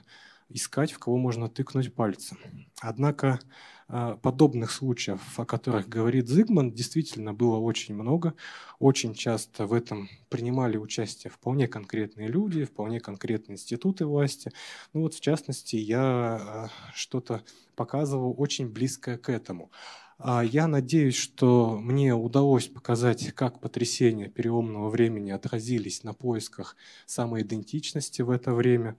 [0.49, 2.37] искать, в кого можно тыкнуть пальцем.
[2.81, 3.39] Однако
[3.87, 8.33] а, подобных случаев, о которых говорит Зигман, действительно было очень много.
[8.79, 14.51] Очень часто в этом принимали участие вполне конкретные люди, вполне конкретные институты власти.
[14.93, 17.43] Ну вот, в частности, я а, что-то
[17.75, 19.71] показывал очень близкое к этому.
[20.25, 28.21] А я надеюсь, что мне удалось показать, как потрясения переломного времени отразились на поисках самоидентичности
[28.21, 28.95] в это время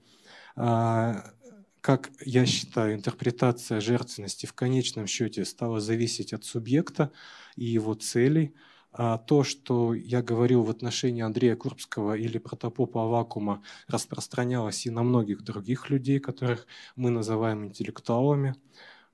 [1.85, 7.11] как я считаю, интерпретация жертвенности в конечном счете стала зависеть от субъекта
[7.55, 8.55] и его целей.
[8.91, 15.03] А то, что я говорил в отношении Андрея Курбского или протопопа Авакума, распространялось и на
[15.03, 16.65] многих других людей, которых
[16.95, 18.55] мы называем интеллектуалами,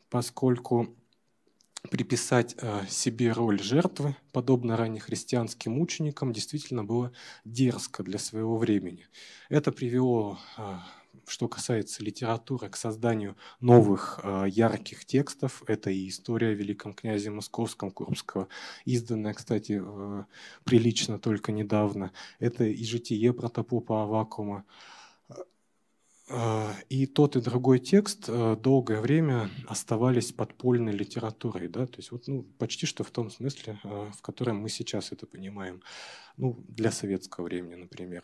[0.09, 0.95] поскольку
[1.89, 7.11] приписать э, себе роль жертвы, подобно раннехристианским мученикам, действительно было
[7.43, 9.07] дерзко для своего времени.
[9.49, 10.75] Это привело э,
[11.27, 15.63] что касается литературы, к созданию новых э, ярких текстов.
[15.67, 18.47] Это и история о великом князе Московском Курбского,
[18.85, 19.81] изданная, кстати,
[20.63, 22.11] прилично только недавно.
[22.39, 24.65] Это и житие протопопа Авакума.
[26.31, 32.11] Э, и тот, и другой текст э, долгое время оставались подпольной литературой, да, то есть
[32.11, 35.81] вот, ну, почти что в том смысле, э, в котором мы сейчас это понимаем,
[36.37, 38.23] ну, для советского времени, например.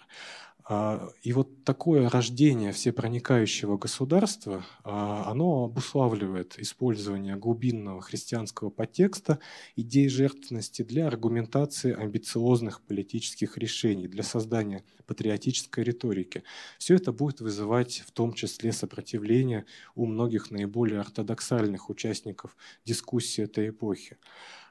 [0.69, 9.39] А, и вот такое рождение всепроникающего государства, а, оно обуславливает использование глубинного христианского подтекста,
[9.77, 16.43] идей жертвенности для аргументации амбициозных политических решений, для создания патриотической риторики.
[16.79, 19.65] Все это будет вызывать в том числе сопротивление
[19.95, 24.17] у многих наиболее ортодоксальных участников дискуссии этой эпохи.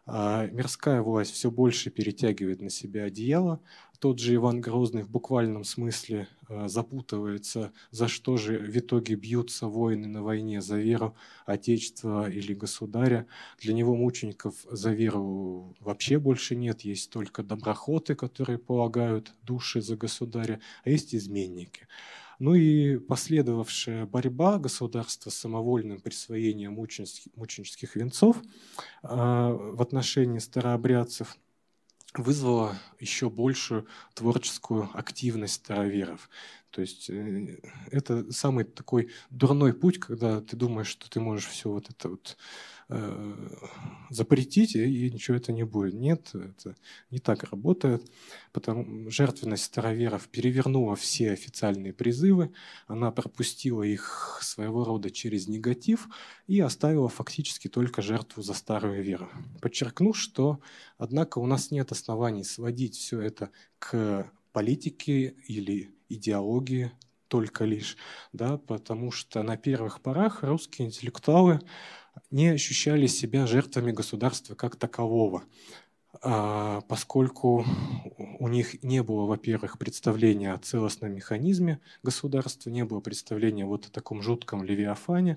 [0.09, 3.61] А мирская власть все больше перетягивает на себя одеяло.
[3.99, 9.67] Тот же Иван Грозный в буквальном смысле а, запутывается, за что же в итоге бьются
[9.67, 11.15] воины на войне, за веру
[11.47, 13.27] Отечества или государя.
[13.61, 19.97] Для него мучеников за веру вообще больше нет, есть только доброхоты, которые полагают души за
[19.97, 21.87] государя, а есть изменники.
[22.39, 28.43] Ну и последовавшая борьба государства с самовольным присвоением мученических, мученических венцов
[29.03, 31.39] а, в отношении старообрядцев
[32.19, 36.29] вызвала еще большую творческую активность староверов.
[36.71, 37.59] То есть э,
[37.91, 42.37] это самый такой дурной путь, когда ты думаешь, что ты можешь все вот это вот
[42.89, 43.35] Э,
[44.11, 45.95] запретить, и ничего это не будет.
[45.95, 46.77] Нет, это
[47.11, 48.09] не так работает.
[48.53, 52.53] Потому жертвенность староверов перевернула все официальные призывы,
[52.87, 56.09] она пропустила их своего рода через негатив
[56.47, 59.29] и оставила фактически только жертву за старую веру.
[59.61, 60.61] Подчеркну, что,
[60.97, 66.93] однако, у нас нет оснований сводить все это к политике или идеологии
[67.27, 67.97] только лишь,
[68.33, 71.61] да, потому что на первых порах русские интеллектуалы
[72.31, 75.45] не ощущали себя жертвами государства как такового,
[76.23, 77.65] а, поскольку
[78.39, 83.91] у них не было, во-первых, представления о целостном механизме государства, не было представления вот о
[83.91, 85.37] таком жутком левиафане,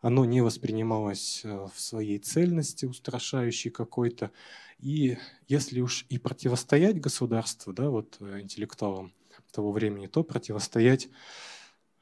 [0.00, 4.30] оно не воспринималось э, в своей цельности, устрашающей какой-то.
[4.78, 9.12] И если уж и противостоять государству, да, вот э, интеллектуалам
[9.50, 11.08] того времени, то противостоять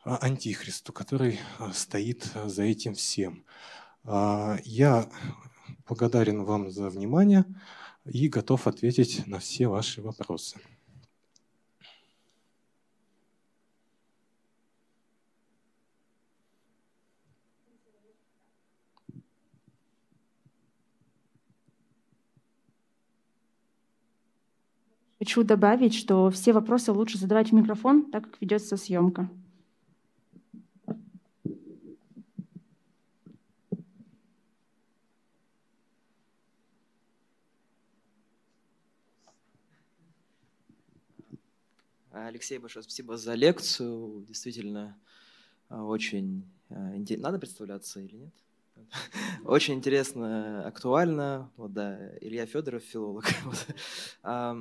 [0.05, 3.45] а, антихристу, который э, стоит за этим всем.
[4.09, 5.09] А, я
[5.89, 7.45] благодарен вам за внимание
[8.05, 10.59] и готов ответить на все ваши вопросы.
[25.19, 29.29] Хочу добавить, что все вопросы лучше задавать в микрофон, так как ведется съемка.
[42.25, 44.25] Алексей, большое спасибо за лекцию.
[44.27, 44.99] Действительно,
[45.69, 46.95] а, очень а.
[47.19, 48.35] Надо представляться или нет?
[49.45, 51.51] Очень интересно, актуально.
[51.57, 53.25] Вот, да, Илья Федоров, филолог.
[54.23, 54.57] А,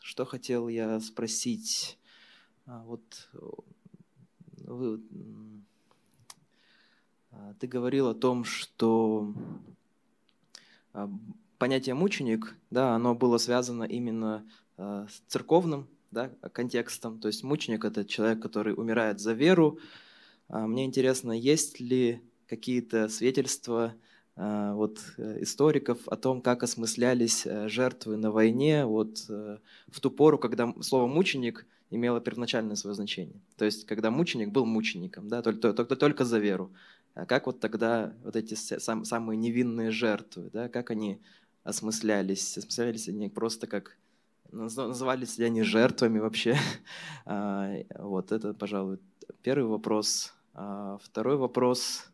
[0.00, 1.98] что хотел я спросить?
[2.66, 3.28] А, вот
[4.52, 5.00] вы,
[7.32, 9.34] а, ты говорил о том, что
[10.92, 11.10] а,
[11.58, 17.18] понятие мученик, да, оно было связано именно а, с церковным да, контекстом.
[17.18, 19.78] То есть мученик– это человек, который умирает за веру.
[20.48, 23.94] Мне интересно, есть ли какие-то свидетельства
[24.36, 30.10] вот, э, историков о том, как осмыслялись э, жертвы на войне вот, э, в ту
[30.10, 33.40] пору, когда слово «мученик» имело первоначальное свое значение.
[33.56, 36.70] То есть, когда мученик был мучеником, да, только, только, только за веру.
[37.14, 41.18] А как вот тогда вот эти сам, самые невинные жертвы, да, как они
[41.64, 42.58] осмыслялись?
[42.58, 43.96] Осмыслялись они просто как
[44.52, 46.56] назывались ли они жертвами вообще?
[47.28, 48.98] А, вот это, пожалуй,
[49.42, 50.32] первый вопрос.
[50.54, 52.06] А второй вопрос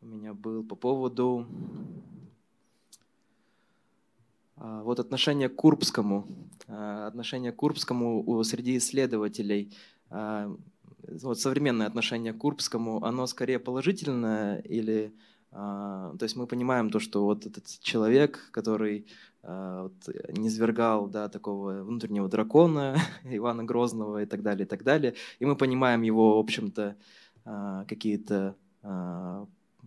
[0.00, 1.46] у меня был по поводу
[4.56, 6.26] а, вот отношение к Курбскому.
[6.66, 9.76] Отношение к Курбскому среди исследователей
[11.22, 15.14] вот современное отношение к Курбскому, оно скорее положительное или
[15.54, 19.06] то есть мы понимаем то, что вот этот человек, который
[19.42, 19.92] а, вот,
[20.36, 25.54] низвергал да, такого внутреннего дракона Ивана Грозного и так далее, и так далее, и мы
[25.54, 26.96] понимаем его, в общем-то,
[27.44, 28.56] а, какие-то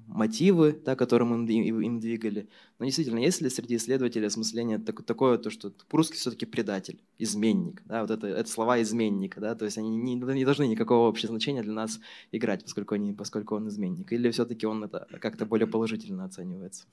[0.07, 2.47] мотивы, да, которым им, им двигали.
[2.79, 7.81] Но действительно, есть ли среди исследователей осмысление так, такое, то, что Прусский все-таки предатель, изменник,
[7.85, 11.29] да, вот это, это слова изменника, да, то есть они не, не должны никакого общего
[11.29, 11.99] значения для нас
[12.31, 16.85] играть, поскольку, они, поскольку он изменник, или все-таки он это как-то более положительно оценивается.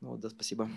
[0.00, 0.68] Ну, вот, да, спасибо.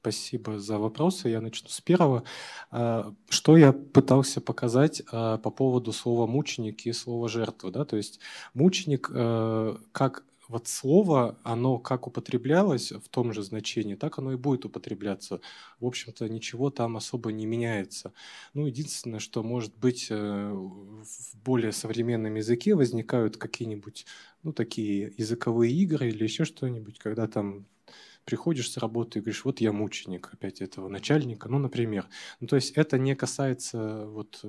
[0.00, 1.30] Спасибо за вопросы.
[1.30, 2.24] Я начну с первого.
[2.70, 7.70] А, что я пытался показать а, по поводу слова мученик и слова жертва.
[7.70, 7.86] Да?
[7.86, 8.20] То есть
[8.52, 14.36] мученик э, как вот слово, оно как употреблялось в том же значении, так оно и
[14.36, 15.40] будет употребляться.
[15.80, 18.12] В общем-то, ничего там особо не меняется.
[18.54, 24.06] Ну, единственное, что может быть э, в более современном языке возникают какие-нибудь,
[24.42, 27.66] ну, такие языковые игры или еще что-нибудь, когда там
[28.24, 32.08] приходишь с работы и говоришь, вот я мученик опять этого начальника, ну, например.
[32.40, 34.42] Ну, то есть это не касается вот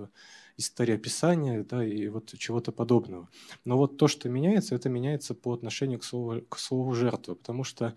[0.58, 3.30] историописания да, и вот чего-то подобного.
[3.66, 7.64] Но вот то, что меняется, это меняется по отношению к слову, к слову жертвы, потому
[7.64, 7.96] что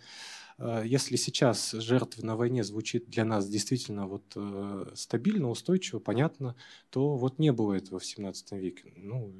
[0.58, 6.56] э, если сейчас жертва на войне звучит для нас действительно вот э, стабильно, устойчиво, понятно,
[6.90, 8.92] то вот не было этого в 17 веке.
[8.96, 9.32] Ну,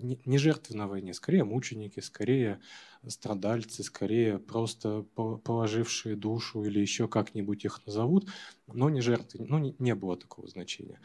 [0.00, 2.60] не, жертвы на войне, скорее мученики, скорее
[3.06, 8.28] страдальцы, скорее просто положившие душу или еще как-нибудь их назовут,
[8.66, 11.00] но не жертвы, ну не было такого значения.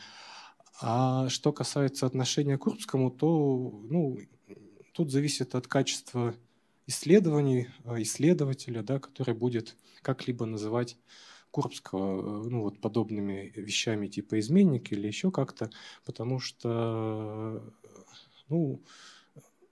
[0.82, 4.18] А что касается отношения к Курбскому, то ну,
[4.94, 6.36] тут зависит от качества
[6.88, 10.98] исследований, а, исследователя, да, который будет как-либо называть
[11.52, 15.70] Курбского ну, вот подобными вещами типа изменник или еще как-то,
[16.06, 17.62] потому что
[18.48, 18.82] ну,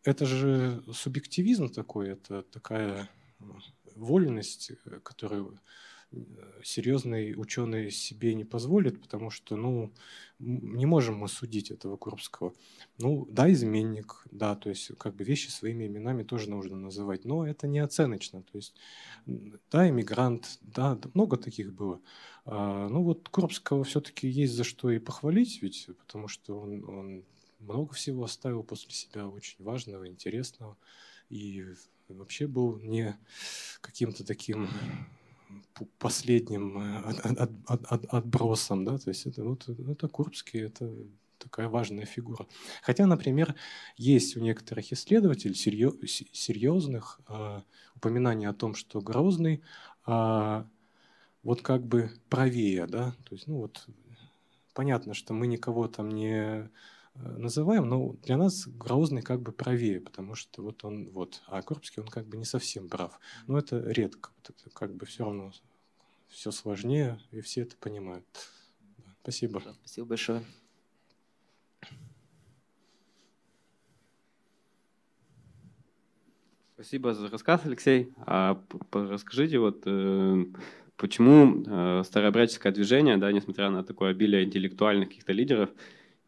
[0.03, 3.09] это же субъективизм такой, это такая
[3.95, 4.71] вольность,
[5.03, 5.59] которую
[6.63, 9.91] серьезный ученый себе не позволит, потому что, ну,
[10.39, 12.53] не можем мы судить этого Курбского.
[12.97, 17.45] Ну, да, изменник, да, то есть как бы вещи своими именами тоже нужно называть, но
[17.45, 18.73] это не оценочно, то есть,
[19.25, 22.01] да, иммигрант, да, много таких было.
[22.45, 27.23] А, ну вот Курбского все-таки есть за что и похвалить, ведь, потому что он, он
[27.59, 30.77] много всего оставил после себя очень важного, интересного,
[31.29, 31.65] и
[32.07, 33.17] вообще был не
[33.81, 34.67] каким-то таким
[35.99, 40.91] последним э, от, от, от, от, отбросом, да, то есть это вот это Курбский, это
[41.37, 42.47] такая важная фигура.
[42.81, 43.55] Хотя, например,
[43.95, 47.61] есть у некоторых исследователей серьезных э,
[47.95, 49.61] упоминаний о том, что Грозный
[50.07, 50.63] э,
[51.43, 53.87] вот как бы правее, да, то есть, ну вот
[54.73, 56.69] понятно, что мы никого там не
[57.19, 62.01] называем, но для нас Грозный как бы правее, потому что вот он, вот, а Курбский,
[62.01, 63.19] он как бы не совсем прав.
[63.47, 65.51] Но это редко, это как бы все равно
[66.27, 68.25] все сложнее, и все это понимают.
[69.21, 69.61] Спасибо.
[69.81, 70.43] Спасибо большое.
[76.75, 78.13] Спасибо за рассказ, Алексей.
[78.27, 78.61] А
[78.91, 80.45] расскажите, вот э,
[80.95, 85.71] почему э, старообрядческое движение, да, несмотря на такое обилие интеллектуальных каких-то лидеров,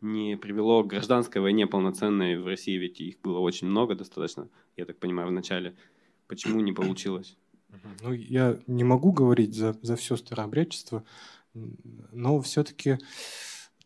[0.01, 4.85] не привело к гражданской войне полноценной в России, ведь их было очень много достаточно, я
[4.85, 5.75] так понимаю, в начале.
[6.27, 7.37] Почему не получилось?
[8.01, 11.03] Ну, я не могу говорить за, за все старообрядчество,
[11.53, 12.97] но все-таки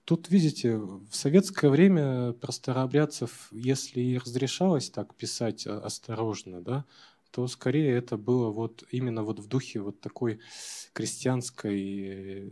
[0.06, 6.86] тут, видите, в советское время про старообрядцев, если и разрешалось так писать осторожно, да,
[7.32, 10.40] то скорее это было вот именно вот в духе вот такой
[10.94, 12.52] крестьянской,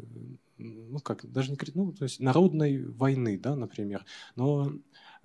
[0.61, 4.05] ну как, даже не ну, то есть народной войны, да, например.
[4.35, 4.71] Но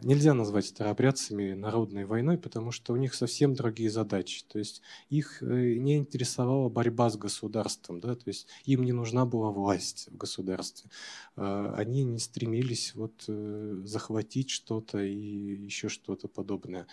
[0.03, 4.45] нельзя назвать старообрядцами народной войной, потому что у них совсем другие задачи.
[4.49, 9.24] То есть их э, не интересовала борьба с государством, да, то есть им не нужна
[9.24, 10.91] была власть в государстве.
[11.37, 16.87] А, они не стремились вот э, захватить что-то и еще что-то подобное.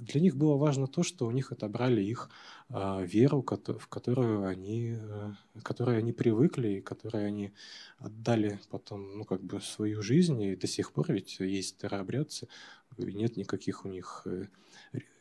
[0.00, 4.96] Для них было важно то, что у них отобрали их а, веру, в которую они,
[4.98, 7.52] э, которой они привыкли, и которой они
[7.98, 12.48] отдали потом, ну, как бы свою жизнь, и до сих пор ведь есть старообрядцы,
[12.98, 14.46] нет никаких у них э,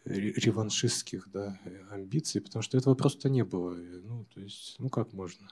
[0.06, 3.76] реваншистских да, амбиций, потому что этого просто не было.
[3.76, 5.48] Ну, то есть, ну как можно?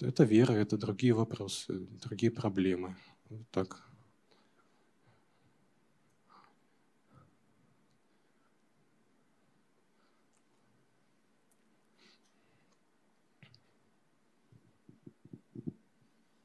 [0.00, 2.96] Это вера, это другие вопросы, другие проблемы.
[3.28, 3.84] Вот так.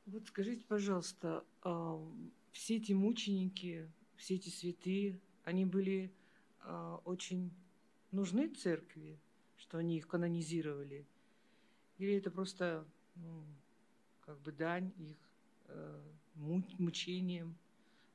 [0.05, 2.03] Вот скажите, пожалуйста, а,
[2.51, 6.11] все эти мученики, все эти святые, они были
[6.61, 7.51] а, очень
[8.11, 9.19] нужны церкви,
[9.57, 11.05] что они их канонизировали?
[11.99, 12.83] Или это просто
[13.15, 13.45] ну,
[14.21, 15.17] как бы дань их
[15.67, 16.01] э,
[16.35, 17.55] мучениям?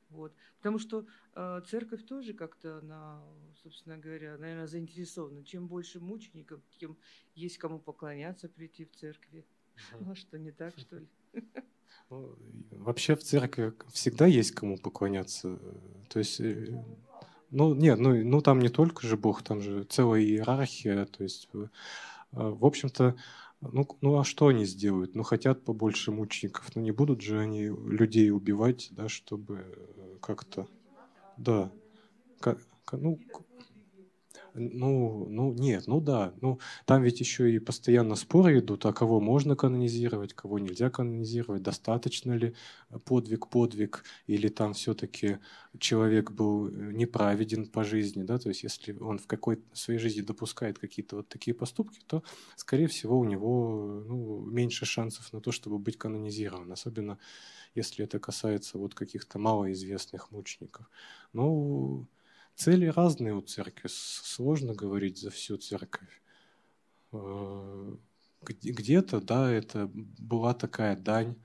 [0.09, 0.33] Вот.
[0.57, 1.05] Потому что
[1.35, 3.23] э, церковь тоже как-то, она,
[3.63, 5.45] собственно говоря, наверное, заинтересована.
[5.45, 6.97] Чем больше мучеников, тем
[7.35, 9.45] есть кому поклоняться, прийти в церкви.
[10.01, 11.07] Ну что, не так, что ли?
[12.09, 12.35] Ну,
[12.71, 15.59] вообще в церкви всегда есть кому поклоняться.
[16.09, 16.83] То есть, э,
[17.51, 21.05] ну нет, ну, ну там не только же Бог, там же целая иерархия.
[21.05, 21.67] То есть, э,
[22.31, 23.15] в общем-то,
[23.61, 25.15] ну, ну а что они сделают?
[25.15, 30.17] Ну хотят побольше мучеников, но ну, не будут же они людей убивать, да, чтобы э,
[30.21, 30.67] как-то,
[31.37, 31.71] да,
[32.39, 32.59] как,
[32.91, 33.19] ну,
[34.59, 36.33] ну, ну нет, ну да.
[36.41, 41.63] Ну, там ведь еще и постоянно споры идут, а кого можно канонизировать, кого нельзя канонизировать,
[41.63, 42.53] достаточно ли
[43.05, 45.39] подвиг-подвиг, или там все-таки
[45.79, 50.21] человек был э, неправеден по жизни, да, то есть если он в какой-то своей жизни
[50.21, 52.23] допускает какие-то вот такие поступки, то,
[52.55, 57.17] скорее всего, у него ну, меньше шансов на то, чтобы быть канонизирован, особенно
[57.75, 60.89] если это касается вот каких-то малоизвестных мучеников.
[61.33, 62.07] Ну,
[62.59, 63.87] Цели разные у церкви.
[63.87, 66.21] Сложно говорить за всю церковь.
[67.13, 67.95] Э,
[68.49, 71.35] где-то, да, это была такая дань,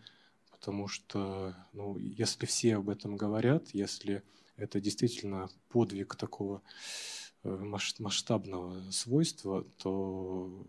[0.50, 4.24] потому что, ну, если все об этом говорят, если
[4.56, 6.62] это действительно подвиг такого
[7.44, 7.48] э,
[8.00, 10.66] масштабного свойства, то,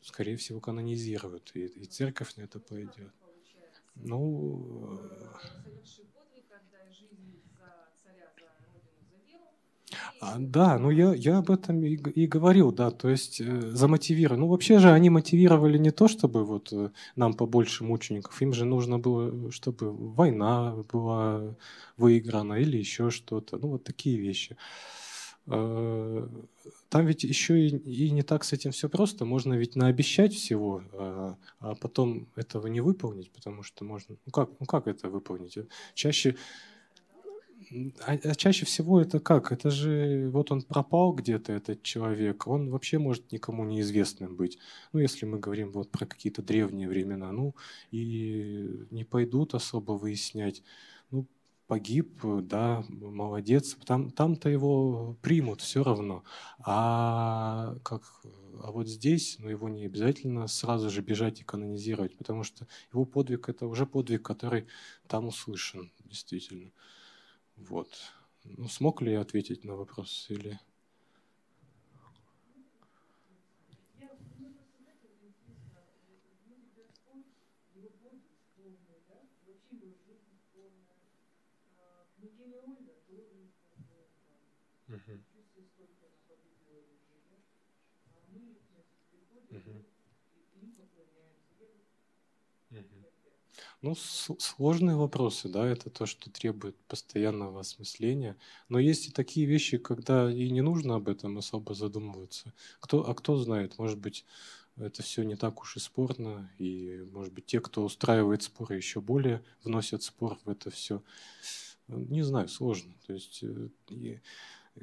[0.00, 3.12] скорее всего, канонизируют, и, и церковь на это пойдет.
[3.96, 4.98] Ну,
[10.38, 14.40] да, ну я, я об этом и, и говорил, да, то есть э, замотивировать.
[14.40, 18.64] Ну вообще же они мотивировали не то, чтобы вот э, нам побольше мучеников, им же
[18.64, 21.56] нужно было, чтобы война была
[21.96, 24.56] выиграна или еще что-то, ну вот такие вещи.
[25.46, 26.28] Э,
[26.88, 29.24] там ведь еще и, и не так с этим все просто.
[29.24, 34.16] Можно ведь наобещать всего, а, а потом этого не выполнить, потому что можно...
[34.24, 35.58] Ну как, ну как это выполнить?
[35.94, 36.36] Чаще
[38.06, 39.52] а, а чаще всего это как?
[39.52, 44.58] Это же вот он пропал где-то, этот человек, он вообще может никому неизвестным быть.
[44.92, 47.54] Ну, если мы говорим вот про какие-то древние времена, ну,
[47.90, 50.62] и не пойдут особо выяснять.
[51.10, 51.26] Ну,
[51.66, 56.24] погиб, да, молодец, там, там-то его примут все равно.
[56.58, 58.02] А, как,
[58.62, 63.04] а вот здесь, ну, его не обязательно сразу же бежать и канонизировать, потому что его
[63.06, 64.66] подвиг– это уже подвиг, который
[65.08, 66.70] там услышан, действительно.
[67.56, 67.88] Вот.
[68.44, 70.58] Ну, смог ли я ответить на вопрос или...
[93.82, 98.36] Ну, сложные вопросы, да, это то, что требует постоянного осмысления.
[98.68, 102.54] Но есть и такие вещи, когда и не нужно об этом особо задумываться.
[102.78, 104.24] Кто, а кто знает, может быть,
[104.76, 109.00] это все не так уж и спорно, и, может быть, те, кто устраивает споры, еще
[109.00, 111.02] более вносят спор в это все.
[111.88, 112.94] Не знаю, сложно.
[113.06, 113.68] То есть, э,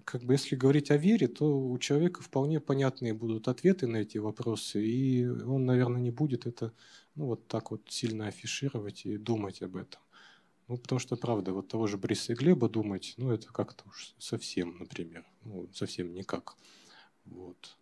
[0.06, 4.18] как бы если говорить о вере, то у человека вполне понятные будут ответы на эти
[4.18, 6.74] вопросы, и он, наверное, не будет это
[7.16, 10.02] ну, вот так вот сильно афишировать и думать об этом.
[10.68, 14.14] Ну, потому что, правда, вот того же Бриса и Глеба думать, ну, это как-то уж
[14.20, 16.56] совсем, например, ну, совсем никак.
[17.26, 17.78] Вот.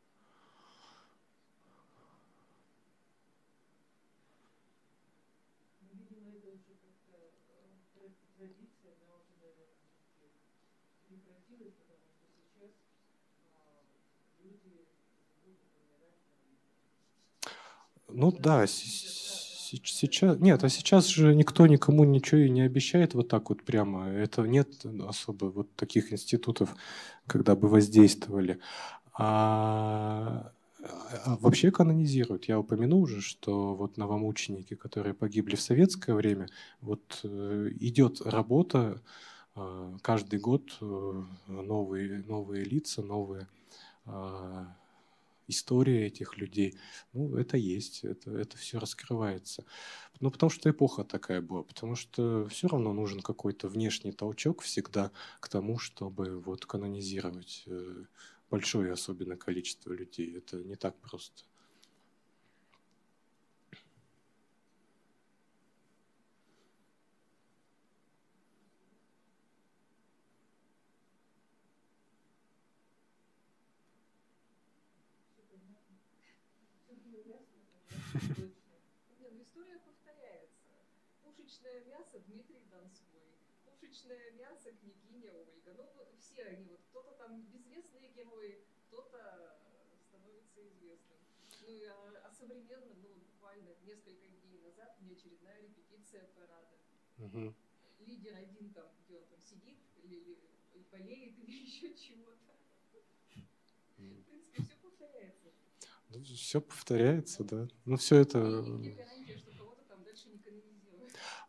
[18.09, 23.49] Ну да, сейчас нет, а сейчас же никто никому ничего и не обещает вот так
[23.49, 24.07] вот прямо.
[24.07, 26.75] Это нет особо вот таких институтов,
[27.27, 28.59] когда бы воздействовали.
[29.13, 30.51] А,
[31.25, 32.45] а вообще канонизируют.
[32.45, 36.47] Я упомянул уже, что вот новомученики, которые погибли в советское время,
[36.81, 39.01] вот э, идет работа
[39.55, 43.47] э, каждый год э, новые новые лица, новые
[45.47, 46.77] история этих людей,
[47.13, 49.65] ну, это есть, это, это все раскрывается.
[50.19, 55.11] Ну, потому что эпоха такая была, потому что все равно нужен какой-то внешний толчок всегда
[55.39, 58.05] к тому, чтобы вот канонизировать э,
[58.49, 60.37] большое особенно количество людей.
[60.37, 61.43] Это не так просто.
[78.17, 80.73] История повторяется.
[81.21, 83.21] Пушечное мясо Дмитрий Донской,
[83.63, 85.73] пушечное мясо княгиня Ольга.
[85.75, 85.87] Ну,
[86.19, 89.59] все они, вот кто-то там безвестные герои, кто-то
[90.07, 91.19] становится известным.
[91.61, 96.75] Ну, а, а современно, ну, буквально несколько дней назад мне очередная репетиция парада.
[97.19, 97.53] Угу.
[97.99, 100.39] Лидер один там, где он там сидит, или,
[100.73, 102.55] или болеет, или еще чего-то.
[103.97, 105.51] В принципе, все повторяется.
[106.09, 107.67] Ну, все повторяется, да.
[107.85, 108.63] Ну, все это...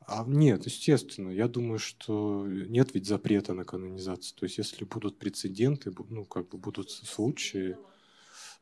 [0.07, 1.29] А нет, естественно.
[1.29, 4.39] Я думаю, что нет ведь запрета на канонизацию.
[4.39, 7.77] То есть, если будут прецеденты, ну, как бы будут случаи,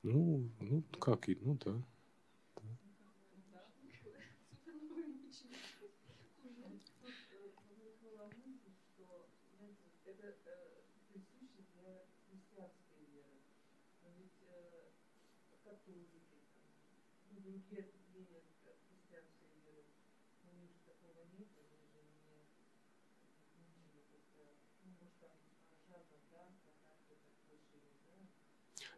[0.03, 1.83] ну, ну, как, и, ну, да.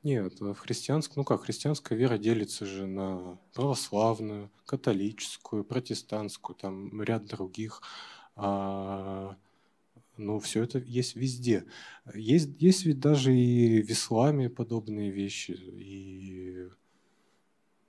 [0.04, 7.26] Нет, в христианском, ну как, христианская вера делится же на православную, католическую, протестантскую, там ряд
[7.26, 7.82] других.
[8.36, 9.36] А,
[10.16, 11.64] ну, все это есть везде.
[12.14, 15.52] Есть, есть ведь даже и в исламе подобные вещи.
[15.52, 16.68] И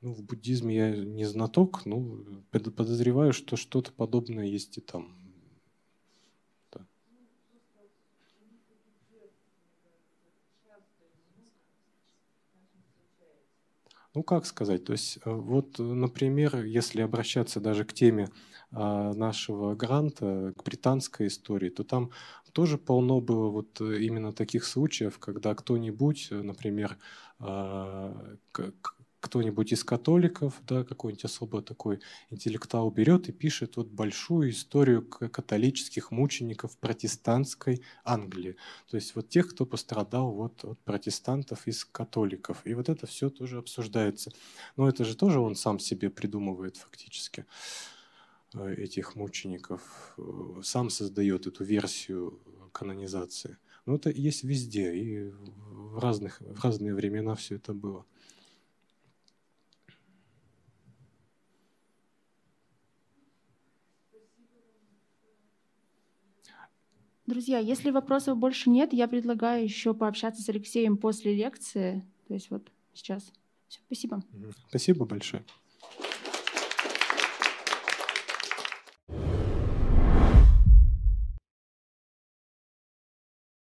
[0.02, 5.19] ну, в буддизме я не знаток, но подозреваю, что что-то подобное есть и там.
[14.16, 18.30] Ну, как сказать, то есть э, вот, например, если обращаться даже к теме
[18.72, 22.12] а, нашего гранта, к британской истории, то там
[22.54, 26.98] тоже полно было вот э, именно таких случаев, когда кто-нибудь, э, например,
[27.40, 28.36] а,
[29.20, 36.12] кто-нибудь из католиков, да, какой-нибудь особо такой интеллектуал берет и пишет вот большую историю католических
[36.12, 38.56] мучеников протестантской Англии.
[38.90, 42.62] То есть вот тех, кто пострадал вот от протестантов из католиков.
[42.66, 44.32] И вот это все тоже обсуждается.
[44.78, 47.46] Но это же тоже он сам себе придумывает фактически
[48.54, 50.16] э, этих мучеников,
[50.64, 52.40] сам создает эту версию
[52.72, 53.58] канонизации.
[53.86, 55.32] Но это есть везде, и
[55.72, 58.06] в, разных, в разные времена все это было.
[67.30, 72.04] Друзья, если вопросов больше нет, я предлагаю еще пообщаться с Алексеем после лекции.
[72.28, 73.32] То есть вот сейчас.
[73.68, 74.24] Все, спасибо.
[74.68, 75.46] Спасибо большое.